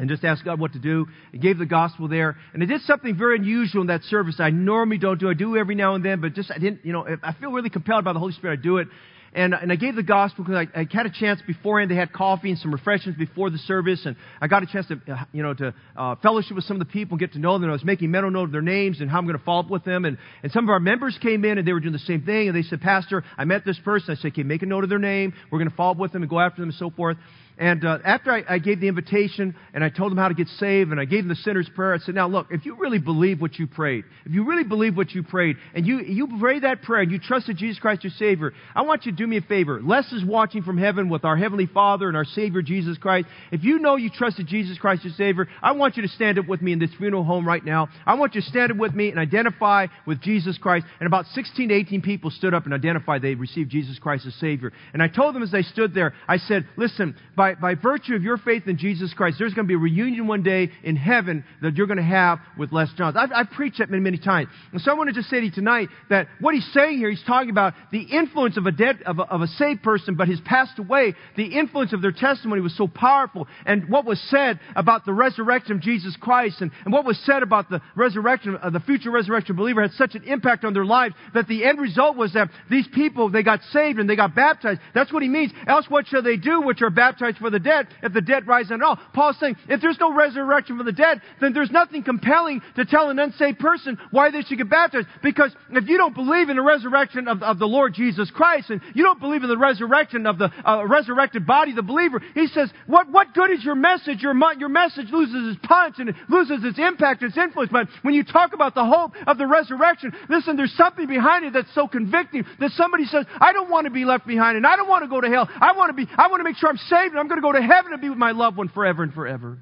[0.00, 1.06] And just ask God what to do.
[1.32, 2.36] I gave the gospel there.
[2.54, 5.28] And I did something very unusual in that service I normally don't do.
[5.28, 7.70] I do every now and then, but just I didn't, you know, I feel really
[7.70, 8.60] compelled by the Holy Spirit.
[8.60, 8.88] I do it.
[9.32, 11.90] And, and I gave the gospel because I, I had a chance beforehand.
[11.90, 15.00] They had coffee and some refreshments before the service, and I got a chance to,
[15.12, 17.52] uh, you know, to uh, fellowship with some of the people and get to know
[17.52, 17.62] them.
[17.62, 19.60] And I was making mental note of their names and how I'm going to follow
[19.60, 20.04] up with them.
[20.04, 22.48] And, and some of our members came in and they were doing the same thing.
[22.48, 24.16] And they said, Pastor, I met this person.
[24.16, 25.32] I said, okay, make a note of their name.
[25.50, 27.16] We're going to follow up with them and go after them and so forth.
[27.60, 30.48] And uh, after I, I gave the invitation and I told them how to get
[30.48, 32.98] saved and I gave them the sinner's prayer, I said, now look, if you really
[32.98, 36.60] believe what you prayed, if you really believe what you prayed, and you, you pray
[36.60, 39.36] that prayer and you trusted Jesus Christ your Savior, I want you to do me
[39.36, 39.82] a favor.
[39.82, 43.28] Les is watching from heaven with our Heavenly Father and our Savior Jesus Christ.
[43.52, 46.48] If you know you trusted Jesus Christ your Savior, I want you to stand up
[46.48, 47.88] with me in this funeral home right now.
[48.06, 50.86] I want you to stand up with me and identify with Jesus Christ.
[51.00, 54.34] And about 16 to 18 people stood up and identified they received Jesus Christ as
[54.36, 54.72] Savior.
[54.94, 58.22] And I told them as they stood there, I said, listen, by, by virtue of
[58.22, 61.44] your faith in Jesus Christ, there's going to be a reunion one day in heaven
[61.60, 63.16] that you're going to have with Les Johns.
[63.18, 64.48] I've, I've preached that many, many times.
[64.72, 67.10] And so I want to just say to you tonight that what he's saying here,
[67.10, 70.28] he's talking about the influence of a dead, of a, of a saved person, but
[70.28, 71.14] has passed away.
[71.36, 73.48] The influence of their testimony was so powerful.
[73.66, 77.42] And what was said about the resurrection of Jesus Christ and, and what was said
[77.42, 81.14] about the resurrection, uh, the future resurrection believer had such an impact on their lives
[81.34, 84.80] that the end result was that these people, they got saved and they got baptized.
[84.94, 85.52] That's what he means.
[85.66, 88.70] Else what shall they do which are baptized for the dead if the dead rise
[88.70, 88.98] not at all?
[89.12, 93.10] Paul's saying, if there's no resurrection for the dead, then there's nothing compelling to tell
[93.10, 95.08] an unsaved person why they should get baptized.
[95.20, 98.80] Because if you don't believe in the resurrection of, of the Lord Jesus Christ and
[98.94, 102.70] you don't believe in the resurrection of the uh, resurrected body, the believer, he says,
[102.86, 104.20] what, what good is your message?
[104.20, 107.70] Your, your message loses its punch and it loses its impact, its influence.
[107.72, 111.52] But when you talk about the hope of the resurrection, listen, there's something behind it
[111.52, 114.76] that's so convicting that somebody says, I don't want to be left behind and I
[114.76, 115.48] don't want to go to hell.
[115.48, 117.46] I want to be, I want to make sure I'm saved and I'm going to
[117.46, 119.58] go to heaven and be with my loved one forever and forever.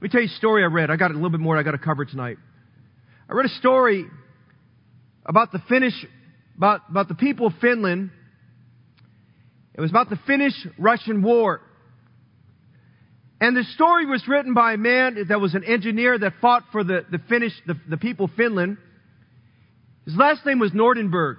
[0.00, 0.90] Let me tell you a story I read.
[0.90, 2.38] I got a little bit more I got to cover tonight.
[3.28, 4.06] I read a story
[5.26, 5.94] about the Finnish,
[6.60, 8.10] about, about the people of Finland.
[9.72, 11.62] It was about the Finnish-Russian War.
[13.40, 16.84] And the story was written by a man that was an engineer that fought for
[16.84, 18.76] the, the Finnish, the, the people of Finland.
[20.04, 21.36] His last name was Nordenberg.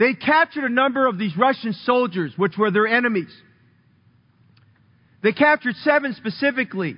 [0.00, 3.32] They captured a number of these Russian soldiers, which were their enemies.
[5.22, 6.96] They captured seven specifically.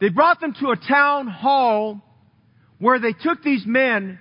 [0.00, 2.02] They brought them to a town hall
[2.84, 4.18] where they took these men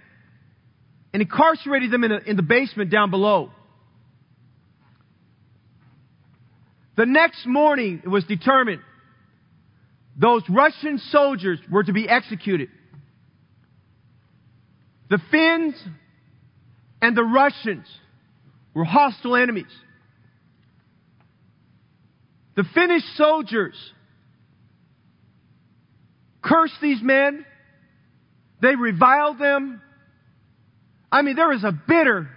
[1.12, 3.52] and incarcerated them in, a, in the basement down below.
[6.95, 8.80] The next morning, it was determined
[10.17, 12.69] those Russian soldiers were to be executed.
[15.10, 15.76] The Finns
[17.02, 17.86] and the Russians
[18.73, 19.76] were hostile enemies.
[22.56, 23.76] The Finnish soldiers
[26.41, 27.45] cursed these men.
[28.63, 29.82] They reviled them.
[31.12, 32.30] I mean, there was a bitter,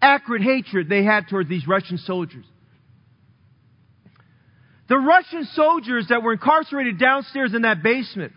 [0.00, 2.46] acrid hatred they had toward these Russian soldiers.
[4.88, 8.32] The Russian soldiers that were incarcerated downstairs in that basement,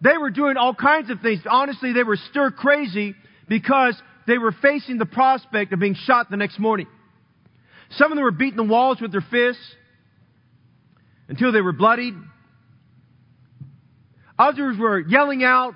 [0.00, 1.42] they were doing all kinds of things.
[1.46, 3.14] Honestly, they were stir crazy
[3.50, 6.86] because they were facing the prospect of being shot the next morning.
[7.90, 9.62] Some of them were beating the walls with their fists
[11.28, 12.14] until they were bloodied.
[14.38, 15.74] Others were yelling out,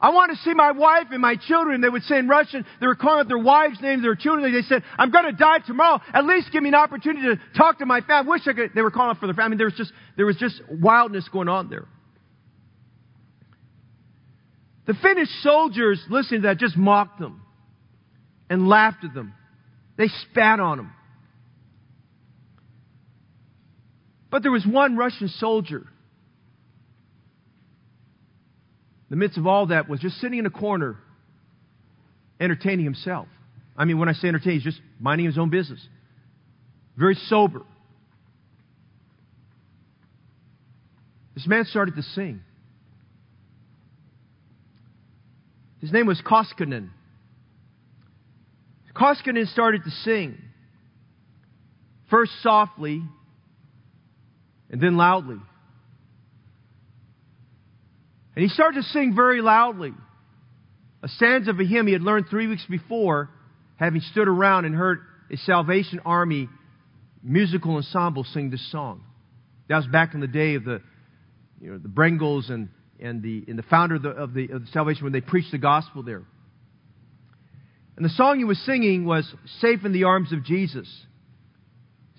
[0.00, 1.80] I want to see my wife and my children.
[1.80, 4.52] They would say in Russian, they were calling out their wives' names, their children.
[4.52, 6.00] They said, I'm going to die tomorrow.
[6.12, 8.30] At least give me an opportunity to talk to my family.
[8.30, 8.72] Wish I could.
[8.74, 9.52] They were calling out for their family.
[9.52, 11.86] Mean, there was just, there was just wildness going on there.
[14.86, 17.42] The Finnish soldiers, listening to that, just mocked them
[18.50, 19.32] and laughed at them.
[19.96, 20.92] They spat on them.
[24.30, 25.78] But there was one Russian soldier.
[25.78, 25.86] In
[29.10, 30.96] the midst of all that was just sitting in a corner,
[32.40, 33.28] entertaining himself.
[33.76, 35.86] I mean, when I say entertaining, he's just minding his own business.
[36.96, 37.62] Very sober.
[41.34, 42.40] This man started to sing.
[45.80, 46.88] His name was Koskinen.
[48.94, 50.38] Koskinen started to sing.
[52.08, 53.02] First softly,
[54.70, 55.36] and then loudly.
[58.36, 59.94] And he started to sing very loudly.
[61.02, 63.30] A stanza of a hymn he had learned three weeks before,
[63.76, 65.00] having stood around and heard
[65.32, 66.48] a Salvation Army
[67.22, 69.02] musical ensemble sing this song.
[69.68, 70.82] That was back in the day of the,
[71.60, 72.68] you know, the Brengels and,
[73.00, 75.50] and, the, and the founder of the, of, the, of the Salvation when they preached
[75.50, 76.22] the gospel there.
[77.96, 80.86] And the song he was singing was Safe in the Arms of Jesus,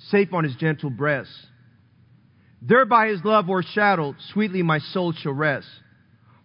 [0.10, 1.30] safe on his gentle breast.
[2.62, 5.68] There by his love o'ershadowed, sweetly my soul shall rest.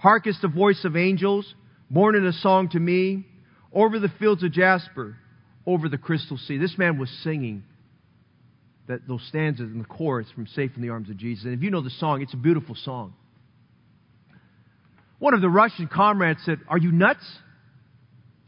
[0.03, 1.55] Harkest the voice of angels,
[1.89, 3.25] born in a song to me,
[3.73, 5.17] over the fields of jasper,
[5.65, 6.59] over the crystal sea.
[6.59, 7.63] This man was singing
[8.89, 11.45] that those stanzas in the chorus from Safe in the Arms of Jesus.
[11.45, 13.15] And if you know the song, it's a beautiful song.
[15.21, 17.25] One of the Russian comrades said, Are you nuts?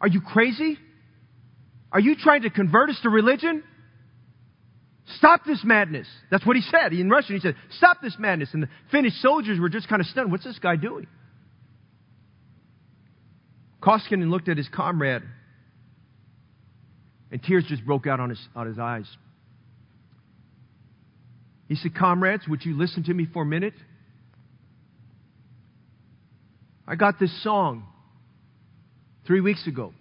[0.00, 0.76] Are you crazy?
[1.92, 3.62] Are you trying to convert us to religion?
[5.18, 6.08] Stop this madness.
[6.32, 6.92] That's what he said.
[6.92, 8.48] In Russian, he said, Stop this madness.
[8.52, 10.32] And the Finnish soldiers were just kind of stunned.
[10.32, 11.06] What's this guy doing?
[13.84, 15.22] Koskinen looked at his comrade,
[17.30, 19.06] and tears just broke out on his, on his eyes.
[21.68, 23.74] He said, Comrades, would you listen to me for a minute?
[26.86, 27.84] I got this song
[29.26, 29.92] three weeks ago,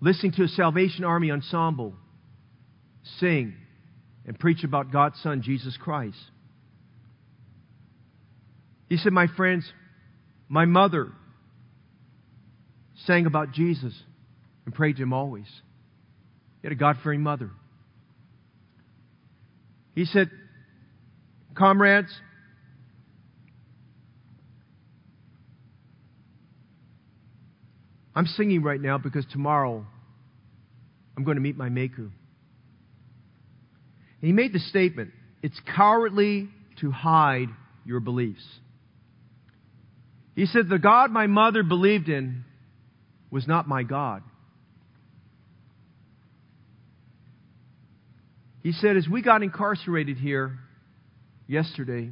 [0.00, 1.94] listening to a Salvation Army ensemble
[3.18, 3.54] sing
[4.26, 6.18] and preach about God's Son, Jesus Christ.
[8.88, 9.70] He said, My friends,
[10.48, 11.12] my mother
[13.08, 13.94] sang about Jesus
[14.66, 15.46] and prayed to him always.
[16.60, 17.50] He had a God fearing mother.
[19.94, 20.30] He said,
[21.56, 22.12] Comrades,
[28.14, 29.86] I'm singing right now because tomorrow
[31.16, 32.02] I'm going to meet my Maker.
[32.02, 32.12] And
[34.20, 36.48] he made the statement it's cowardly
[36.80, 37.48] to hide
[37.86, 38.44] your beliefs.
[40.34, 42.44] He said, The God my mother believed in
[43.30, 44.22] was not my God.
[48.62, 50.58] He said, As we got incarcerated here
[51.46, 52.10] yesterday,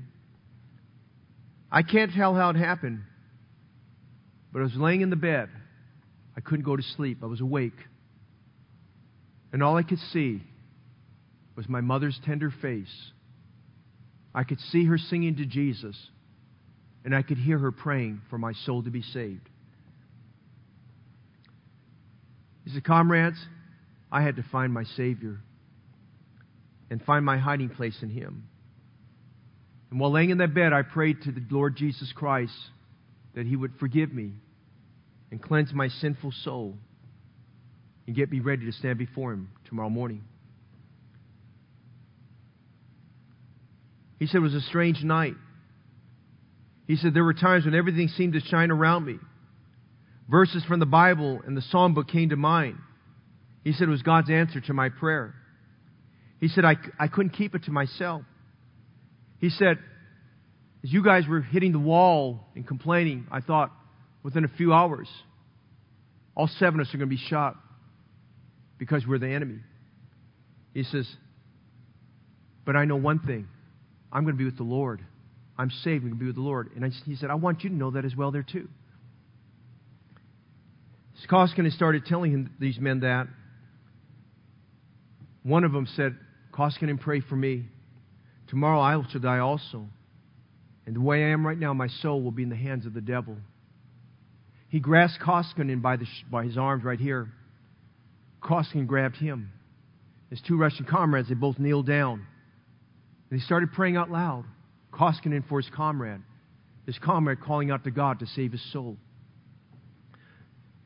[1.71, 3.03] I can't tell how it happened,
[4.53, 5.49] but I was laying in the bed.
[6.37, 7.19] I couldn't go to sleep.
[7.23, 7.77] I was awake.
[9.53, 10.43] And all I could see
[11.57, 12.95] was my mother's tender face.
[14.35, 15.97] I could see her singing to Jesus,
[17.05, 19.49] and I could hear her praying for my soul to be saved.
[22.67, 23.39] He said, Comrades,
[24.11, 25.39] I had to find my Savior
[26.91, 28.49] and find my hiding place in Him.
[29.91, 32.53] And while laying in that bed, I prayed to the Lord Jesus Christ
[33.37, 34.33] that He would forgive me
[35.31, 36.77] and cleanse my sinful soul
[38.09, 40.25] and get me ready to stand before Him tomorrow morning.
[44.19, 45.35] He said it was a strange night.
[46.89, 49.19] He said there were times when everything seemed to shine around me.
[50.29, 52.79] Verses from the Bible and the Psalm book came to mind.
[53.65, 55.35] He said it was God's answer to my prayer.
[56.41, 58.23] He said I, I couldn't keep it to myself.
[59.41, 59.79] He said,
[60.85, 63.73] as you guys were hitting the wall and complaining, I thought
[64.23, 65.09] within a few hours,
[66.35, 67.57] all seven of us are going to be shot
[68.79, 69.61] because we're the enemy.
[70.75, 71.09] He says,
[72.65, 73.49] but I know one thing.
[74.13, 75.01] I'm going to be with the Lord.
[75.59, 76.03] I'm saved.
[76.05, 76.71] I'm going to be with the Lord.
[76.77, 78.69] And I, he said, I want you to know that as well there too.
[81.25, 83.27] Koskinen started telling him, these men that.
[85.43, 86.17] One of them said,
[86.53, 87.65] Koskinen, pray for me.
[88.49, 89.87] Tomorrow I shall die also.
[90.87, 92.95] And the way I am right now, my soul will be in the hands of
[92.95, 93.37] the devil.
[94.69, 97.33] He grasped Koskinen by, the, by his arms right here.
[98.43, 99.51] Koskinen grabbed him.
[100.31, 102.27] His two Russian comrades, they both kneeled down.
[103.31, 104.45] And they started praying out loud.
[104.93, 106.21] Koskinen for his comrade.
[106.87, 108.97] His comrade calling out to God to save his soul.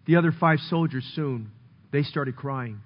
[0.06, 1.50] The other five soldiers soon,
[1.92, 2.80] they started crying.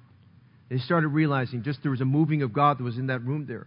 [0.69, 3.47] They started realizing just there was a moving of God that was in that room
[3.47, 3.67] there.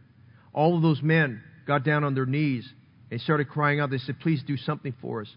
[0.53, 2.67] All of those men got down on their knees
[3.11, 3.89] and started crying out.
[3.89, 5.29] They said, Please do something for us.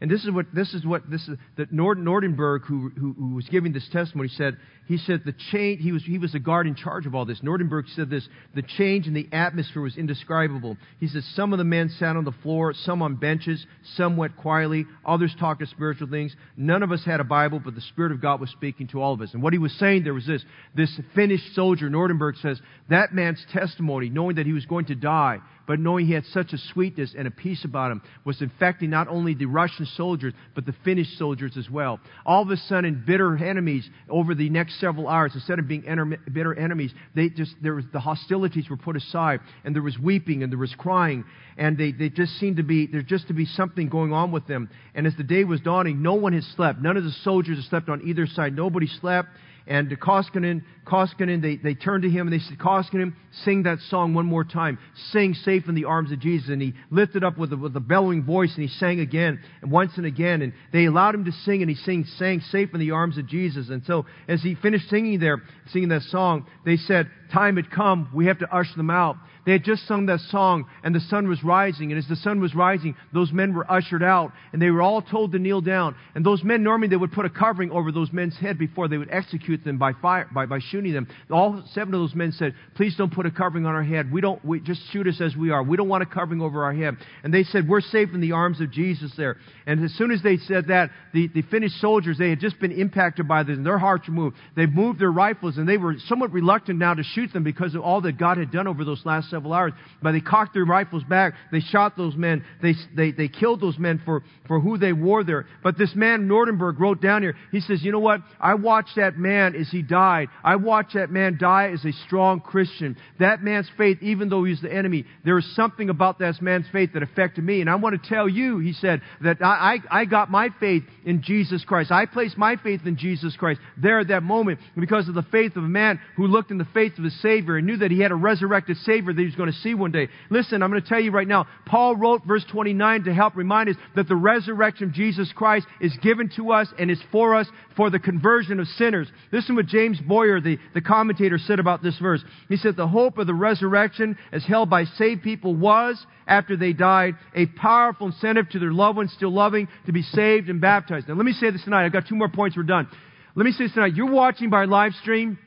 [0.00, 3.34] And this is what this is what this is that Nord, Nordenberg, who, who, who
[3.34, 4.56] was giving this testimony, said.
[4.86, 5.82] He said the change.
[5.82, 7.40] He was he was the guard in charge of all this.
[7.40, 10.78] Nordenberg said this: the change in the atmosphere was indescribable.
[10.98, 14.36] He says some of the men sat on the floor, some on benches, some went
[14.38, 16.34] quietly, others talked of spiritual things.
[16.56, 19.12] None of us had a Bible, but the Spirit of God was speaking to all
[19.12, 19.34] of us.
[19.34, 20.42] And what he was saying there was this:
[20.74, 25.38] this Finnish soldier, Nordenberg says, that man's testimony, knowing that he was going to die,
[25.68, 29.06] but knowing he had such a sweetness and a peace about him, was infecting not
[29.06, 32.00] only the Russian soldiers, but the Finnish soldiers as well.
[32.24, 36.06] All of a sudden, bitter enemies over the next several hours, instead of being enter-
[36.32, 40.42] bitter enemies, they just, there was, the hostilities were put aside, and there was weeping,
[40.42, 41.22] and there was crying,
[41.58, 44.46] and they, they just seemed to be, there just to be something going on with
[44.46, 44.70] them.
[44.94, 46.80] And as the day was dawning, no one had slept.
[46.80, 48.56] None of the soldiers had slept on either side.
[48.56, 49.28] Nobody slept.
[49.68, 53.14] And Koskinen, Koskinen they, they turned to him and they said, Koskinen,
[53.44, 54.78] sing that song one more time.
[55.12, 56.48] Sing safe in the arms of Jesus.
[56.48, 59.70] And he lifted up with a, with a bellowing voice and he sang again and
[59.70, 60.40] once and again.
[60.40, 63.26] And they allowed him to sing and he sang, sang safe in the arms of
[63.26, 63.68] Jesus.
[63.68, 68.08] And so as he finished singing there, singing that song, they said, time had come.
[68.14, 69.16] We have to usher them out.
[69.48, 71.90] They had just sung that song and the sun was rising.
[71.90, 75.00] And as the sun was rising, those men were ushered out and they were all
[75.00, 75.96] told to kneel down.
[76.14, 78.98] And those men, normally they would put a covering over those men's head before they
[78.98, 81.08] would execute them by fire, by, by shooting them.
[81.30, 84.12] All seven of those men said, please don't put a covering on our head.
[84.12, 85.62] We don't, we, just shoot us as we are.
[85.62, 86.98] We don't want a covering over our head.
[87.24, 89.38] And they said, we're safe in the arms of Jesus there.
[89.66, 92.72] And as soon as they said that, the, the Finnish soldiers, they had just been
[92.72, 94.36] impacted by this and their hearts were moved.
[94.56, 97.80] They moved their rifles and they were somewhat reluctant now to shoot them because of
[97.80, 99.72] all that God had done over those last several hours.
[100.02, 101.34] But they cocked their rifles back.
[101.52, 102.44] They shot those men.
[102.60, 105.46] They, they, they killed those men for, for who they were there.
[105.62, 108.20] But this man, Nordenberg, wrote down here, he says, you know what?
[108.40, 110.28] I watched that man as he died.
[110.42, 112.96] I watched that man die as a strong Christian.
[113.20, 116.90] That man's faith, even though he's the enemy, there was something about that man's faith
[116.94, 117.60] that affected me.
[117.60, 120.82] And I want to tell you, he said, that I, I, I got my faith
[121.04, 121.90] in Jesus Christ.
[121.90, 125.56] I placed my faith in Jesus Christ there at that moment because of the faith
[125.56, 128.00] of a man who looked in the faith of his Savior and knew that he
[128.00, 130.08] had a resurrected Savior that was going to see one day.
[130.30, 133.68] Listen, I'm going to tell you right now, Paul wrote verse 29 to help remind
[133.68, 137.46] us that the resurrection of Jesus Christ is given to us and is for us
[137.76, 139.08] for the conversion of sinners.
[139.32, 142.24] Listen what James Boyer, the, the commentator, said about this verse.
[142.48, 146.72] He said, The hope of the resurrection as held by saved people was, after they
[146.72, 151.08] died, a powerful incentive to their loved ones still loving to be saved and baptized.
[151.08, 151.86] Now, let me say this tonight.
[151.86, 152.56] I've got two more points.
[152.56, 152.88] We're done.
[153.34, 153.94] Let me say this tonight.
[153.94, 155.38] You're watching by live stream.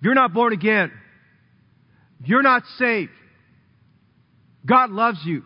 [0.00, 0.92] You're not born again.
[2.24, 3.10] You're not saved.
[4.64, 5.42] God loves you.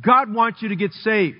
[0.00, 1.36] God wants you to get saved.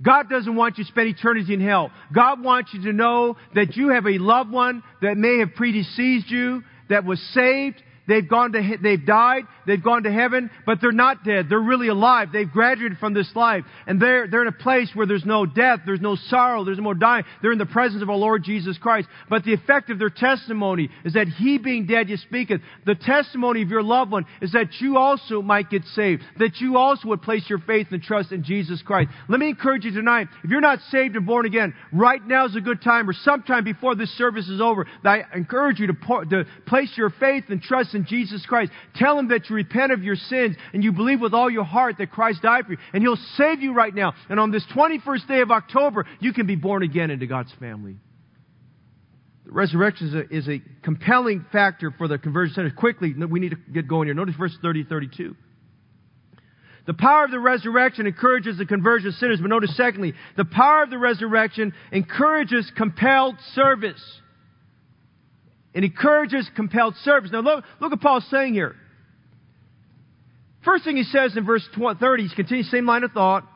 [0.00, 1.90] God doesn't want you to spend eternity in hell.
[2.14, 6.30] God wants you to know that you have a loved one that may have predeceased
[6.30, 10.90] you, that was saved, They've gone to, they've died, they've gone to heaven, but they're
[10.90, 11.46] not dead.
[11.48, 12.30] They're really alive.
[12.32, 13.64] They've graduated from this life.
[13.86, 16.84] And they're, they're in a place where there's no death, there's no sorrow, there's no
[16.84, 17.24] more dying.
[17.42, 19.08] They're in the presence of our Lord Jesus Christ.
[19.28, 22.60] But the effect of their testimony is that He being dead yet speaketh.
[22.86, 26.76] The testimony of your loved one is that you also might get saved, that you
[26.76, 29.10] also would place your faith and trust in Jesus Christ.
[29.28, 32.56] Let me encourage you tonight, if you're not saved and born again, right now is
[32.56, 36.24] a good time, or sometime before this service is over, I encourage you to, pour,
[36.24, 38.72] to place your faith and trust in Jesus Christ.
[38.96, 41.96] Tell him that you repent of your sins and you believe with all your heart
[41.98, 42.78] that Christ died for you.
[42.92, 44.14] And he'll save you right now.
[44.28, 47.96] And on this 21st day of October, you can be born again into God's family.
[49.44, 52.70] The resurrection is a, is a compelling factor for the conversion center.
[52.70, 54.14] Quickly, we need to get going here.
[54.14, 55.34] Notice verse 30 32.
[56.86, 59.40] The power of the resurrection encourages the conversion of sinners.
[59.42, 64.02] But notice, secondly, the power of the resurrection encourages compelled service.
[65.74, 67.30] It encourages compelled service.
[67.30, 68.74] Now look, look at Paul's saying here.
[70.64, 73.46] First thing he says in verse 30, he's continuing the same line of thought.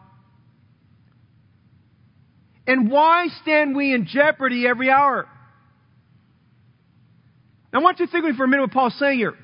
[2.66, 5.26] And why stand we in jeopardy every hour?
[7.72, 9.34] Now I want you to think with me for a minute what Paul's saying here.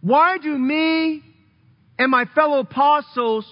[0.00, 1.22] Why do me
[1.98, 3.46] and my fellow apostles,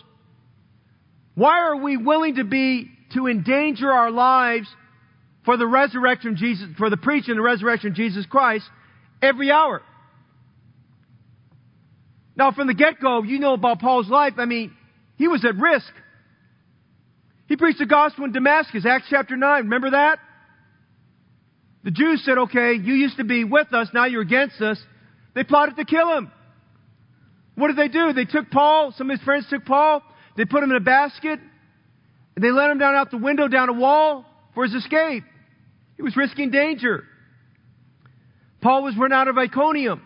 [1.37, 4.67] why are we willing to be, to endanger our lives
[5.45, 8.65] for the resurrection of Jesus, for the preaching and the resurrection of Jesus Christ
[9.23, 9.83] every hour.
[12.41, 14.32] Now, from the get-go, you know about Paul's life.
[14.38, 14.72] I mean,
[15.16, 15.93] he was at risk.
[17.49, 19.64] He preached the gospel in Damascus, Acts chapter 9.
[19.64, 20.20] Remember that?
[21.84, 24.78] The Jews said, okay, you used to be with us, now you're against us.
[25.34, 26.32] They plotted to kill him.
[27.57, 28.14] What did they do?
[28.14, 30.03] They took Paul, some of his friends took Paul,
[30.38, 31.41] they put him in a basket,
[32.36, 34.24] and they let him down out the window, down a wall
[34.55, 35.24] for his escape.
[35.99, 37.05] He was risking danger.
[38.62, 40.01] Paul was run out of Iconium.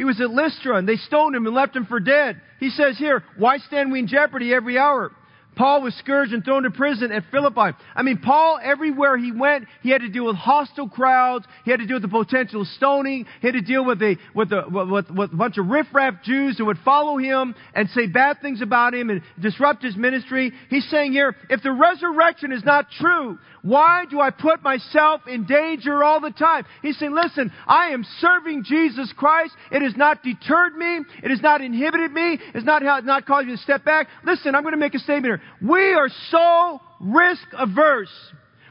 [0.00, 2.40] He was at Lystra and they stoned him and left him for dead.
[2.58, 5.12] He says here, why stand we in jeopardy every hour?
[5.56, 7.76] Paul was scourged and thrown to prison at Philippi.
[7.94, 11.44] I mean, Paul, everywhere he went, he had to deal with hostile crowds.
[11.66, 13.26] He had to deal with the potential stoning.
[13.42, 16.56] He had to deal with a, with a, with, with a bunch of riffraff Jews
[16.56, 20.50] who would follow him and say bad things about him and disrupt his ministry.
[20.70, 25.44] He's saying here, if the resurrection is not true, why do I put myself in
[25.44, 26.64] danger all the time?
[26.82, 29.54] He's saying, listen, I am serving Jesus Christ.
[29.70, 31.00] It has not deterred me.
[31.22, 32.38] It has not inhibited me.
[32.54, 34.08] It's not, not caused me to step back.
[34.24, 35.42] Listen, I'm going to make a statement here.
[35.68, 38.10] We are so risk averse.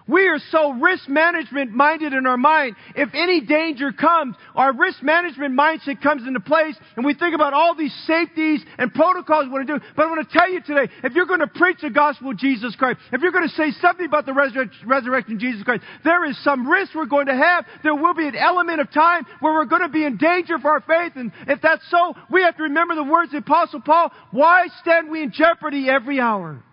[0.09, 2.75] We are so risk management minded in our mind.
[2.95, 7.53] If any danger comes, our risk management mindset comes into place and we think about
[7.53, 9.85] all these safeties and protocols we want to do.
[9.95, 12.37] But I want to tell you today, if you're going to preach the gospel of
[12.37, 16.25] Jesus Christ, if you're going to say something about the resurrection of Jesus Christ, there
[16.25, 17.65] is some risk we're going to have.
[17.83, 20.71] There will be an element of time where we're going to be in danger for
[20.71, 21.13] our faith.
[21.17, 24.69] And if that's so, we have to remember the words of the apostle Paul, why
[24.81, 26.63] stand we in jeopardy every hour?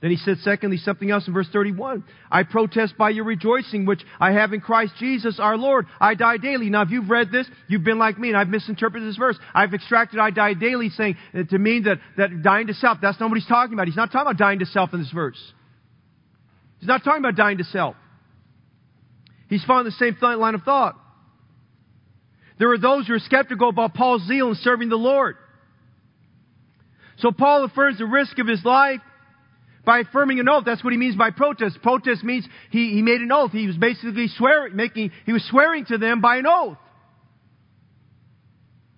[0.00, 2.04] Then he said, secondly, something else in verse 31.
[2.30, 5.86] I protest by your rejoicing, which I have in Christ Jesus our Lord.
[6.00, 6.70] I die daily.
[6.70, 9.36] Now, if you've read this, you've been like me, and I've misinterpreted this verse.
[9.52, 12.98] I've extracted I die daily, saying uh, to mean that, that dying to self.
[13.02, 13.88] That's not what he's talking about.
[13.88, 15.40] He's not talking about dying to self in this verse.
[16.78, 17.96] He's not talking about dying to self.
[19.48, 20.94] He's following the same line of thought.
[22.60, 25.36] There are those who are skeptical about Paul's zeal in serving the Lord.
[27.18, 29.00] So Paul affirms the risk of his life
[29.88, 30.64] by affirming an oath.
[30.66, 31.80] That's what he means by protest.
[31.82, 33.52] Protest means he, he made an oath.
[33.52, 36.76] He was basically swearing, making, he was swearing to them by an oath.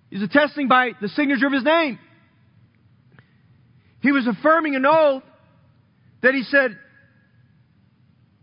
[0.09, 1.97] He's attesting by the signature of his name.
[4.01, 5.23] He was affirming an oath
[6.23, 6.77] that he said,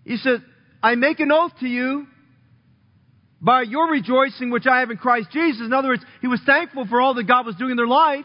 [0.07, 0.43] he said,
[0.83, 2.07] I make an oath to you
[3.43, 5.61] by your rejoicing which I have in Christ Jesus.
[5.61, 8.25] In other words, he was thankful for all that God was doing in their life.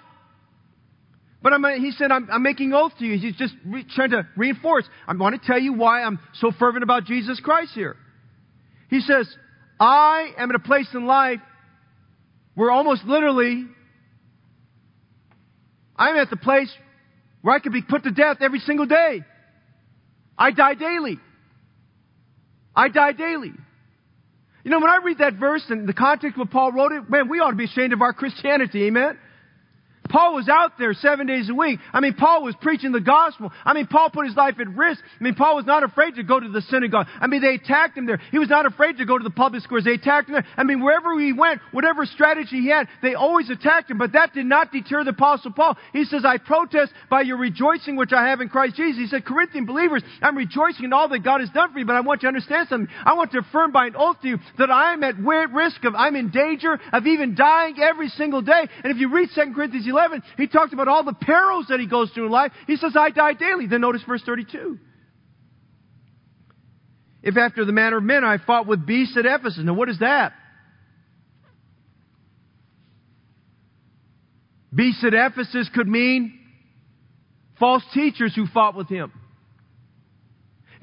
[1.44, 3.20] But I'm, uh, he said, I'm, I'm making oath to you.
[3.20, 4.86] He's just re- trying to reinforce.
[5.06, 7.98] I want to tell you why I'm so fervent about Jesus Christ here.
[8.90, 9.28] He says,
[9.80, 11.40] I am at a place in life
[12.56, 13.66] where almost literally,
[15.98, 16.74] I'm at the place
[17.42, 19.22] where I could be put to death every single day.
[20.38, 21.20] I die daily.
[22.74, 23.52] I die daily.
[24.64, 27.28] You know, when I read that verse and the context where Paul wrote it, man,
[27.28, 29.18] we ought to be ashamed of our Christianity, amen?
[30.14, 31.80] Paul was out there seven days a week.
[31.92, 33.52] I mean, Paul was preaching the gospel.
[33.66, 35.02] I mean, Paul put his life at risk.
[35.20, 37.08] I mean, Paul was not afraid to go to the synagogue.
[37.20, 38.22] I mean, they attacked him there.
[38.30, 39.86] He was not afraid to go to the public squares.
[39.86, 40.46] They attacked him there.
[40.56, 43.98] I mean, wherever he went, whatever strategy he had, they always attacked him.
[43.98, 45.78] But that did not deter the apostle Paul.
[45.94, 49.00] He says, I protest by your rejoicing which I have in Christ Jesus.
[49.00, 51.96] He said, Corinthian believers, I'm rejoicing in all that God has done for you, but
[51.96, 52.94] I want you to understand something.
[53.04, 55.96] I want to affirm by an oath to you that I am at risk of,
[55.96, 58.68] I'm in danger of even dying every single day.
[58.84, 60.03] And if you read 2 Corinthians 11,
[60.38, 62.52] he talks about all the perils that he goes through in life.
[62.68, 63.68] He says, I die daily.
[63.68, 64.80] Then notice verse 32.
[67.22, 69.64] If after the manner of men I fought with beasts at Ephesus.
[69.64, 70.34] Now what is that?
[74.74, 76.40] Beasts at Ephesus could mean
[77.60, 79.12] false teachers who fought with him.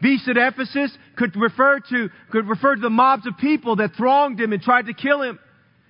[0.01, 4.41] Beasts at Ephesus could refer to, could refer to the mobs of people that thronged
[4.41, 5.39] him and tried to kill him.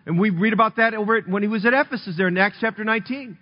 [0.06, 2.84] And we read about that over when he was at Ephesus there in Acts chapter
[2.84, 3.36] 19.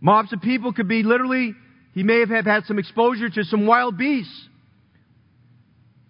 [0.00, 1.54] Mobs of people could be literally,
[1.92, 4.48] he may have had some exposure to some wild beasts.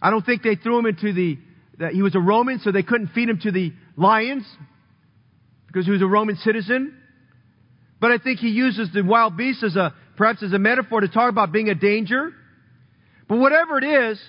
[0.01, 1.39] I don't think they threw him into the,
[1.79, 4.45] that he was a Roman, so they couldn't feed him to the lions
[5.67, 6.95] because he was a Roman citizen.
[8.01, 11.09] But I think he uses the wild beasts as a, perhaps as a metaphor to
[11.09, 12.33] talk about being a danger.
[13.29, 14.21] But whatever it is,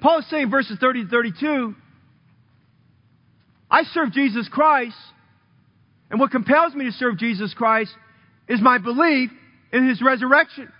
[0.00, 1.74] Paul is saying verses 30 to 32,
[3.70, 4.96] I serve Jesus Christ
[6.10, 7.92] and what compels me to serve Jesus Christ
[8.48, 9.30] is my belief
[9.72, 10.72] in His resurrection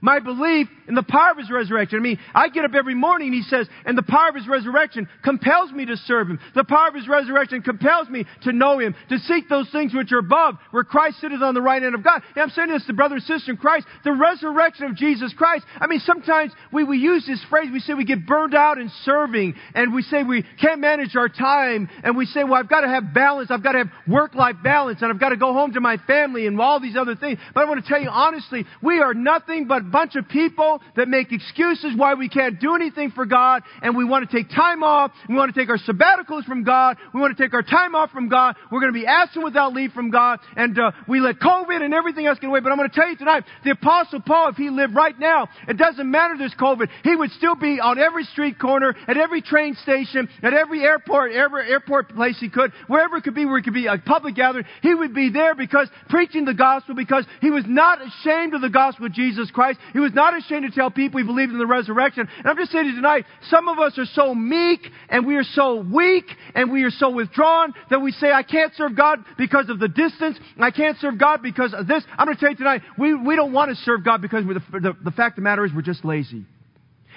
[0.00, 1.98] my belief in the power of his resurrection.
[1.98, 5.08] I mean, I get up every morning, he says, and the power of his resurrection
[5.22, 6.38] compels me to serve him.
[6.54, 10.12] The power of his resurrection compels me to know him, to seek those things which
[10.12, 12.22] are above, where Christ sitteth on the right hand of God.
[12.34, 15.64] And I'm saying this to brother and sister in Christ, the resurrection of Jesus Christ.
[15.80, 18.90] I mean, sometimes we, we use this phrase, we say we get burned out in
[19.04, 22.82] serving, and we say we can't manage our time, and we say, well, I've got
[22.82, 25.72] to have balance, I've got to have work-life balance, and I've got to go home
[25.72, 27.38] to my family and all these other things.
[27.54, 31.06] But I want to tell you honestly, we are nothing but bunch of people that
[31.06, 34.82] make excuses why we can't do anything for God, and we want to take time
[34.82, 35.12] off.
[35.28, 36.96] We want to take our sabbaticals from God.
[37.14, 38.56] We want to take our time off from God.
[38.72, 41.94] We're going to be absent without leave from God, and uh, we let COVID and
[41.94, 42.58] everything else get away.
[42.58, 45.46] But I'm going to tell you tonight, the Apostle Paul, if he lived right now,
[45.68, 49.42] it doesn't matter there's COVID, he would still be on every street corner, at every
[49.42, 53.58] train station, at every airport, every airport place he could, wherever it could be, where
[53.58, 54.64] it could be a public gathering.
[54.82, 58.70] He would be there because preaching the gospel, because he was not ashamed of the
[58.70, 59.73] gospel of Jesus Christ.
[59.92, 62.28] He was not ashamed to tell people he believed in the resurrection.
[62.38, 65.36] And I'm just saying to you tonight, some of us are so meek and we
[65.36, 69.20] are so weak and we are so withdrawn that we say, I can't serve God
[69.38, 70.38] because of the distance.
[70.58, 72.04] I can't serve God because of this.
[72.16, 74.80] I'm going to tell you tonight, we, we don't want to serve God because the,
[74.80, 76.44] the, the fact of the matter is we're just lazy.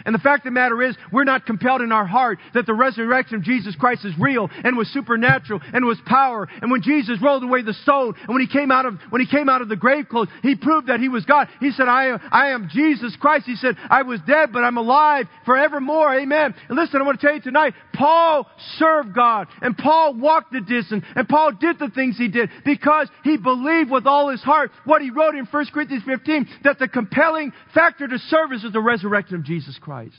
[0.08, 2.74] And the fact of the matter is, we're not compelled in our heart that the
[2.74, 6.47] resurrection of Jesus Christ is real and was supernatural and was power.
[6.62, 9.28] And when Jesus rolled away the stone and when he came out of, when he
[9.28, 11.49] came out of the grave clothes, he proved that he was God.
[11.60, 13.47] He said, I am, I am Jesus Christ.
[13.47, 16.16] He said, I was dead, but I'm alive forevermore.
[16.16, 16.55] Amen.
[16.70, 18.47] And listen, I want to tell you tonight, Paul
[18.78, 23.10] served God and Paul walked the distance and Paul did the things he did because
[23.26, 26.88] he believed with all his heart what he wrote in 1 Corinthians 15 that the
[26.88, 29.97] compelling factor to service is the resurrection of Jesus Christ.
[29.98, 30.16] Christ.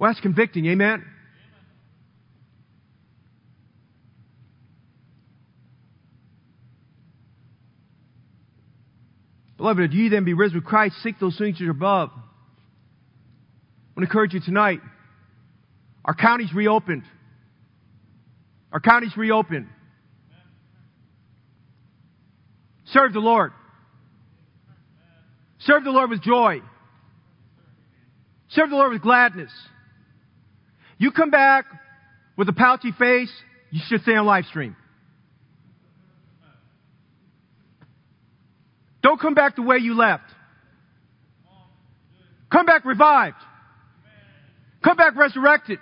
[0.00, 0.66] Well, that's convicting.
[0.66, 1.04] Amen.
[9.56, 12.10] Beloved, if you then be risen with Christ, seek those things that are above.
[12.10, 14.80] I want to encourage you tonight.
[16.04, 17.04] Our county's reopened.
[18.72, 19.68] Our county's reopened.
[22.86, 23.52] Serve the Lord.
[25.60, 26.60] Serve the Lord with joy.
[28.54, 29.50] Serve the Lord with gladness.
[30.96, 31.66] You come back
[32.36, 33.30] with a pouty face,
[33.70, 34.76] you should stay on live stream.
[39.02, 40.24] Don't come back the way you left.
[42.50, 43.36] Come back revived.
[44.82, 45.80] Come back resurrected.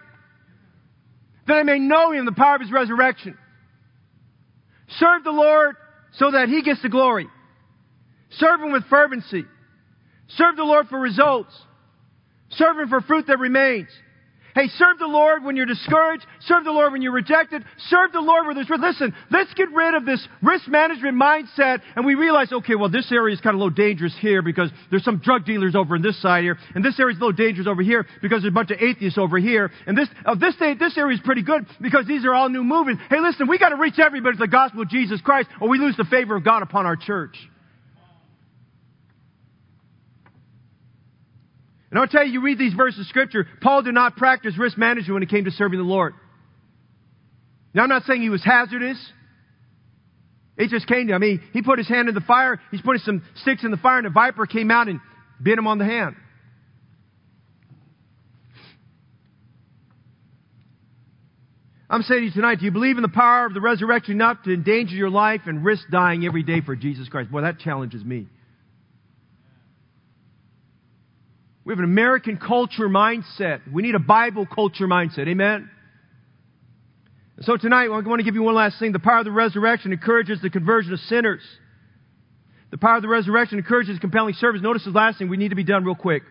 [1.47, 3.37] That I may know him, the power of his resurrection.
[4.99, 5.77] Serve the Lord
[6.15, 7.29] so that he gets the glory.
[8.31, 9.45] Serve him with fervency.
[10.29, 11.53] Serve the Lord for results.
[12.53, 13.89] Serve him for fruit that remains.
[14.55, 16.27] Hey, serve the Lord when you're discouraged.
[16.41, 17.65] Serve the Lord when you're rejected.
[17.89, 18.83] Serve the Lord where there's risk.
[18.83, 23.11] Listen, let's get rid of this risk management mindset and we realize, okay, well, this
[23.11, 26.03] area is kind of a little dangerous here because there's some drug dealers over in
[26.03, 28.55] this side here, and this area is a little dangerous over here because there's a
[28.55, 32.07] bunch of atheists over here, and this, uh, this, this area is pretty good because
[32.07, 33.03] these are all new movements.
[33.09, 35.79] Hey, listen, we got to reach everybody with the gospel of Jesus Christ or we
[35.79, 37.37] lose the favor of God upon our church.
[41.93, 44.79] And I'll tell you, you read these verses of scripture, Paul did not practice risk
[44.79, 46.15] management when it came to serving the Lord.
[47.75, 48.99] Now I'm not saying he was hazardous.
[50.57, 51.17] It just came to him.
[51.17, 53.77] I mean, he put his hand in the fire, he's putting some sticks in the
[53.77, 55.01] fire, and a viper came out and
[55.43, 56.17] bit him on the hand.
[61.91, 64.39] I'm saying to you tonight, do you believe in the power of the resurrection enough
[64.45, 67.31] to endanger your life and risk dying every day for Jesus Christ?
[67.31, 68.29] Boy, that challenges me.
[71.65, 73.61] We have an American culture mindset.
[73.73, 75.29] We need a Bible culture mindset.
[75.29, 75.71] Amen?
[77.43, 78.93] So tonight, I want to give you one last thing.
[78.93, 81.41] The power of the resurrection encourages the conversion of sinners.
[82.71, 84.61] The power of the resurrection encourages compelling service.
[84.63, 85.29] Notice the last thing.
[85.29, 86.23] We need to be done real quick.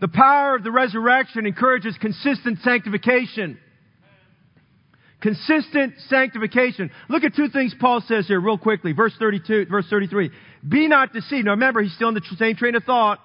[0.00, 3.58] The power of the resurrection encourages consistent sanctification.
[5.20, 6.90] Consistent sanctification.
[7.08, 8.92] Look at two things Paul says here real quickly.
[8.92, 10.30] Verse 32, verse 33.
[10.66, 11.44] Be not deceived.
[11.44, 13.20] Now remember, he's still in the same train of thought.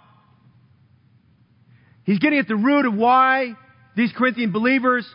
[2.05, 3.55] He's getting at the root of why
[3.95, 5.05] these Corinthian believers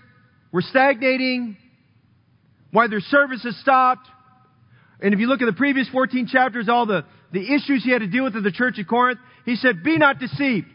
[0.53, 1.57] were stagnating,
[2.73, 4.07] why their service has stopped.
[5.01, 8.01] And if you look at the previous 14 chapters, all the, the issues he had
[8.01, 10.67] to deal with in the church of Corinth, he said, Be not deceived.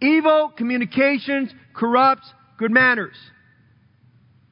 [0.00, 3.16] Evil communications corrupts good manners.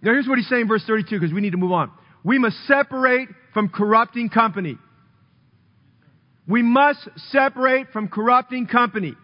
[0.03, 1.91] Now here's what he's saying in verse 32 because we need to move on.
[2.25, 4.77] We must separate from corrupting company.
[6.49, 9.15] We must separate from corrupting company.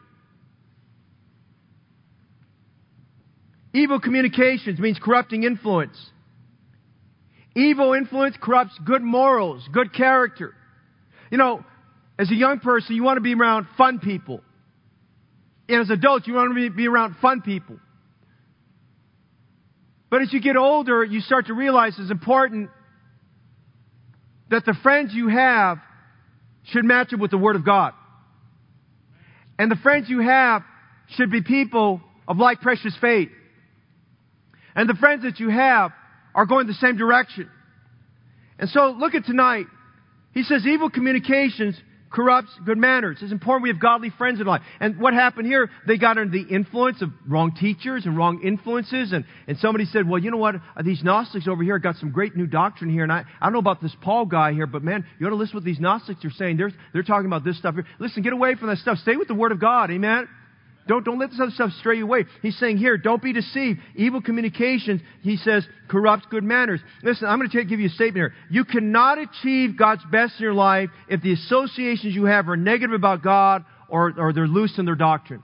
[3.75, 5.97] Evil communications means corrupting influence.
[7.55, 10.55] Evil influence corrupts good morals, good character.
[11.31, 11.65] You know,
[12.19, 14.41] as a young person, you want to be around fun people.
[15.69, 17.79] And as adults, you want to be around fun people.
[20.11, 22.69] But as you get older, you start to realize it's important
[24.51, 25.79] that the friends you have
[26.65, 27.95] should match up with the Word of God.
[29.59, 30.63] And the friends you have
[31.17, 33.31] should be people of like precious faith.
[34.75, 35.93] And the friends that you have
[36.35, 37.51] are going the same direction.
[38.59, 39.67] And so look at tonight.
[40.33, 41.77] He says evil communications
[42.13, 43.19] corrupts good manners.
[43.21, 44.63] It's important we have godly friends in life.
[44.81, 49.13] And what happened here, they got under the influence of wrong teachers and wrong influences.
[49.13, 50.57] And, and somebody said, well, you know what?
[50.85, 53.03] These Gnostics over here got some great new doctrine here.
[53.03, 55.37] And I, I don't know about this Paul guy here, but man, you ought to
[55.37, 56.59] listen to what these Gnostics are saying.
[56.59, 57.87] They're, they're talking about this stuff here.
[57.99, 58.99] Listen, get away from that stuff.
[58.99, 59.91] Stay with the Word of God.
[59.91, 60.29] Amen?
[60.89, 62.25] Don't, don't let this other stuff stray you away.
[62.43, 63.79] He's saying here, don't be deceived.
[63.95, 66.81] Evil communications, he says, corrupts good manners.
[67.03, 68.35] Listen, I'm going to give you a statement here.
[68.51, 72.95] You cannot achieve God's best in your life if the associations you have are negative
[72.95, 75.43] about God or, or they're loose in their doctrine.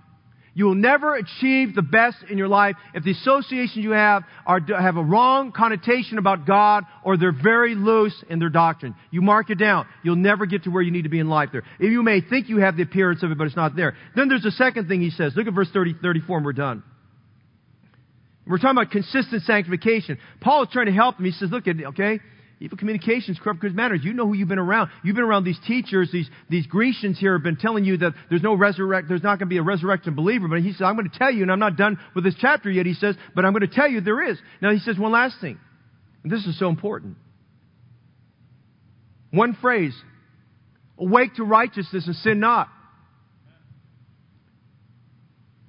[0.58, 4.58] You will never achieve the best in your life if the associations you have are,
[4.60, 8.96] have a wrong connotation about God or they're very loose in their doctrine.
[9.12, 9.86] You mark it down.
[10.02, 11.62] You'll never get to where you need to be in life there.
[11.78, 13.94] You may think you have the appearance of it, but it's not there.
[14.16, 15.32] Then there's a second thing he says.
[15.36, 16.82] Look at verse 30, 34 and we're done.
[18.44, 20.18] We're talking about consistent sanctification.
[20.40, 21.24] Paul is trying to help him.
[21.24, 22.18] He says, look at, it, okay,
[22.60, 24.00] Evil communications corrupt good manners.
[24.02, 24.90] You know who you've been around.
[25.04, 28.42] You've been around these teachers, these, these Grecians here have been telling you that there's
[28.42, 30.48] no resurrect, there's not going to be a resurrection believer.
[30.48, 32.68] But he says, I'm going to tell you, and I'm not done with this chapter
[32.68, 34.38] yet, he says, but I'm going to tell you there is.
[34.60, 35.58] Now he says one last thing.
[36.24, 37.16] And this is so important.
[39.30, 39.94] One phrase.
[40.98, 42.68] Awake to righteousness and sin not.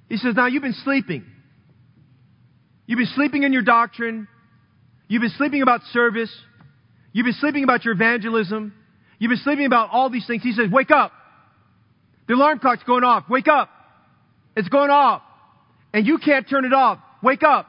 [0.08, 1.24] He says, now you've been sleeping.
[2.86, 4.26] You've been sleeping in your doctrine.
[5.06, 6.36] You've been sleeping about service.
[7.12, 8.72] You've been sleeping about your evangelism.
[9.18, 10.42] You've been sleeping about all these things.
[10.42, 11.12] He says, wake up.
[12.28, 13.24] The alarm clock's going off.
[13.28, 13.68] Wake up.
[14.56, 15.22] It's going off.
[15.92, 16.98] And you can't turn it off.
[17.22, 17.66] Wake up.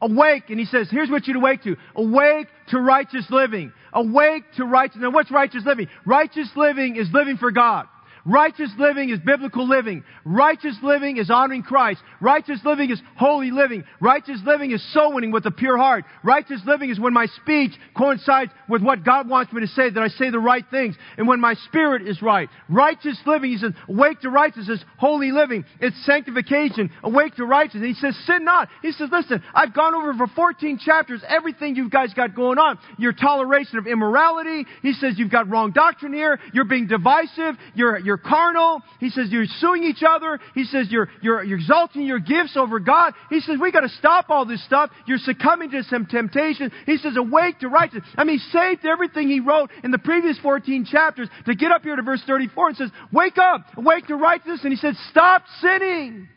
[0.00, 0.44] Awake.
[0.48, 1.76] And he says, here's what you'd awake to.
[1.94, 3.72] Awake to righteous living.
[3.92, 4.98] Awake to righteous.
[5.00, 5.88] Now what's righteous living?
[6.04, 7.86] Righteous living is living for God.
[8.24, 10.04] Righteous living is biblical living.
[10.24, 12.00] Righteous living is honoring Christ.
[12.20, 13.84] Righteous living is holy living.
[14.00, 16.04] Righteous living is soul winning with a pure heart.
[16.22, 20.02] Righteous living is when my speech coincides with what God wants me to say, that
[20.02, 22.48] I say the right things, and when my spirit is right.
[22.68, 25.64] Righteous living, he says, awake to righteousness, holy living.
[25.80, 27.96] It's sanctification, awake to righteousness.
[27.96, 28.68] He says, sin not.
[28.82, 32.78] He says, listen, I've gone over for 14 chapters, everything you guys got going on.
[32.98, 34.66] Your toleration of immorality.
[34.82, 36.38] He says, you've got wrong doctrine here.
[36.52, 37.56] You're being divisive.
[37.74, 38.80] You're, you're carnal.
[38.98, 40.38] He says you're suing each other.
[40.54, 43.14] He says you're, you're, you're exalting your gifts over God.
[43.28, 44.90] He says we got to stop all this stuff.
[45.06, 46.70] You're succumbing to some temptation.
[46.86, 48.04] He says awake to righteousness.
[48.16, 51.82] I mean, he saved everything he wrote in the previous 14 chapters to get up
[51.82, 54.60] here to verse 34 and says, wake up, awake to righteousness.
[54.62, 56.28] And he said, stop sinning.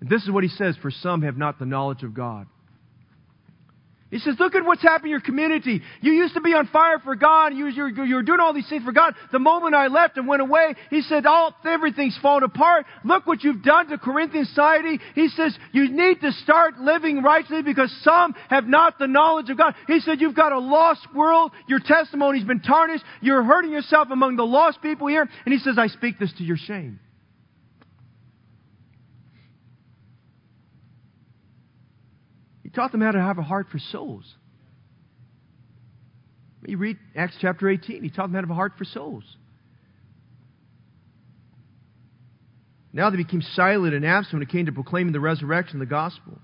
[0.00, 2.46] And this is what he says, for some have not the knowledge of God.
[4.08, 5.82] He says, look at what's happened in your community.
[6.00, 7.52] You used to be on fire for God.
[7.54, 9.14] You, you, you were doing all these things for God.
[9.32, 12.86] The moment I left and went away, he said, all, everything's fallen apart.
[13.04, 15.00] Look what you've done to Corinthian society.
[15.16, 19.58] He says, you need to start living righteously because some have not the knowledge of
[19.58, 19.74] God.
[19.88, 21.50] He said, you've got a lost world.
[21.66, 23.04] Your testimony's been tarnished.
[23.20, 25.28] You're hurting yourself among the lost people here.
[25.44, 27.00] And he says, I speak this to your shame.
[32.76, 34.24] Taught them how to have a heart for souls.
[36.64, 39.24] You read Acts chapter 18, he taught them how to have a heart for souls.
[42.92, 45.90] Now they became silent and absent when it came to proclaiming the resurrection, of the
[45.90, 46.38] gospel.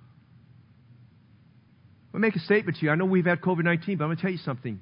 [2.13, 2.93] Let me make a statement to you.
[2.93, 4.81] I know we've had COVID 19, but I'm going to tell you something.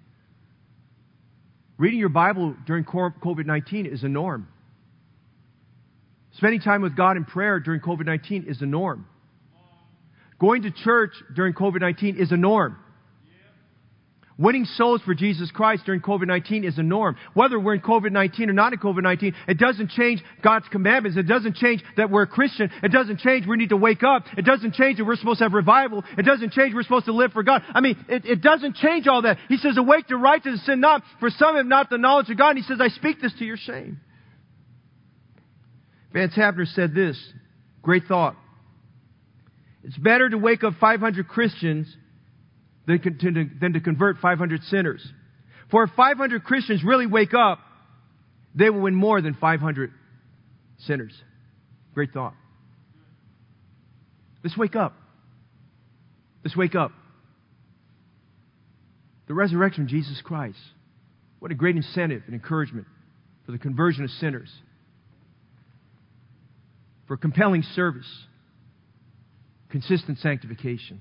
[1.78, 4.48] Reading your Bible during COVID 19 is a norm.
[6.32, 9.06] Spending time with God in prayer during COVID 19 is a norm.
[10.40, 12.76] Going to church during COVID 19 is a norm.
[14.38, 17.16] Winning souls for Jesus Christ during COVID 19 is a norm.
[17.34, 21.18] Whether we're in COVID 19 or not in COVID 19, it doesn't change God's commandments.
[21.18, 22.70] It doesn't change that we're a Christian.
[22.82, 24.24] It doesn't change we need to wake up.
[24.38, 26.02] It doesn't change that we're supposed to have revival.
[26.16, 27.62] It doesn't change we're supposed to live for God.
[27.74, 29.36] I mean, it, it doesn't change all that.
[29.50, 32.56] He says, Awake to righteousness, sin not, for some have not the knowledge of God.
[32.56, 34.00] And he says, I speak this to your shame.
[36.14, 37.20] Vance Havner said this
[37.82, 38.36] great thought.
[39.82, 41.94] It's better to wake up 500 Christians
[42.86, 45.06] than to, than to convert 500 sinners.
[45.70, 47.60] For if 500 Christians really wake up,
[48.54, 49.92] they will win more than 500
[50.78, 51.12] sinners.
[51.94, 52.34] Great thought.
[54.42, 54.94] Let's wake up.
[56.44, 56.92] Let's wake up.
[59.28, 60.58] The resurrection of Jesus Christ.
[61.38, 62.86] What a great incentive and encouragement
[63.46, 64.50] for the conversion of sinners,
[67.06, 68.06] for compelling service
[69.70, 71.00] consistent sanctification.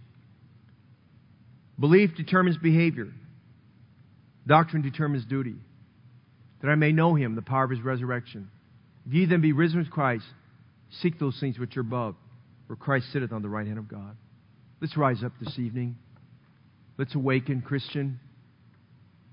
[1.79, 3.07] Belief determines behavior.
[4.45, 5.55] Doctrine determines duty.
[6.61, 8.49] That I may know him, the power of his resurrection.
[9.07, 10.25] If ye then be risen with Christ,
[11.01, 12.15] seek those things which are above,
[12.67, 14.17] where Christ sitteth on the right hand of God.
[14.81, 15.97] Let's rise up this evening.
[16.97, 18.19] Let's awaken, Christian.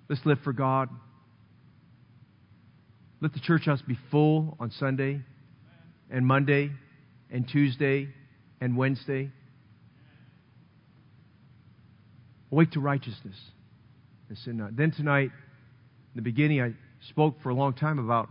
[0.08, 0.88] Let's live for God.
[3.20, 5.20] Let the church house be full on Sunday
[6.10, 6.70] and Monday
[7.30, 8.08] and Tuesday
[8.60, 9.30] and Wednesday.
[12.52, 13.36] Awake to righteousness
[14.28, 14.76] and sin not.
[14.76, 16.72] Then tonight, in the beginning, I
[17.08, 18.28] spoke for a long time about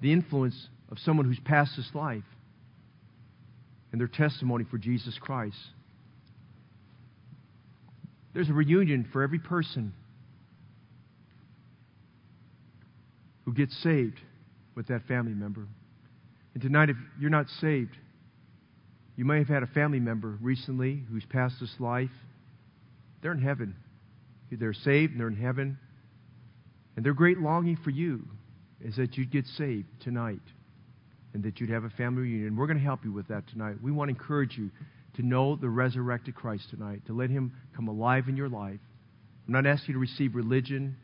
[0.00, 2.22] the influence of someone who's passed this life
[3.92, 5.56] and their testimony for Jesus Christ.
[8.34, 9.94] There's a reunion for every person
[13.46, 14.20] who gets saved
[14.74, 15.66] with that family member.
[16.52, 17.96] And tonight, if you're not saved,
[19.16, 22.10] you may have had a family member recently who's passed this life.
[23.22, 23.74] They're in heaven.
[24.52, 25.78] They're saved and they're in heaven.
[26.96, 28.26] And their great longing for you
[28.80, 30.40] is that you'd get saved tonight
[31.34, 32.56] and that you'd have a family reunion.
[32.56, 33.76] We're going to help you with that tonight.
[33.82, 34.70] We want to encourage you
[35.16, 38.80] to know the resurrected Christ tonight, to let him come alive in your life.
[39.46, 40.96] I'm not asking you to receive religion.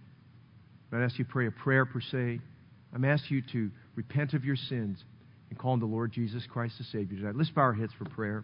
[0.91, 2.41] I'm not asking you to pray a prayer per se.
[2.95, 5.03] I'm asking you to repent of your sins
[5.53, 7.37] and call on the Lord Jesus Christ save you tonight.
[7.37, 8.43] Let's bow our heads for prayer.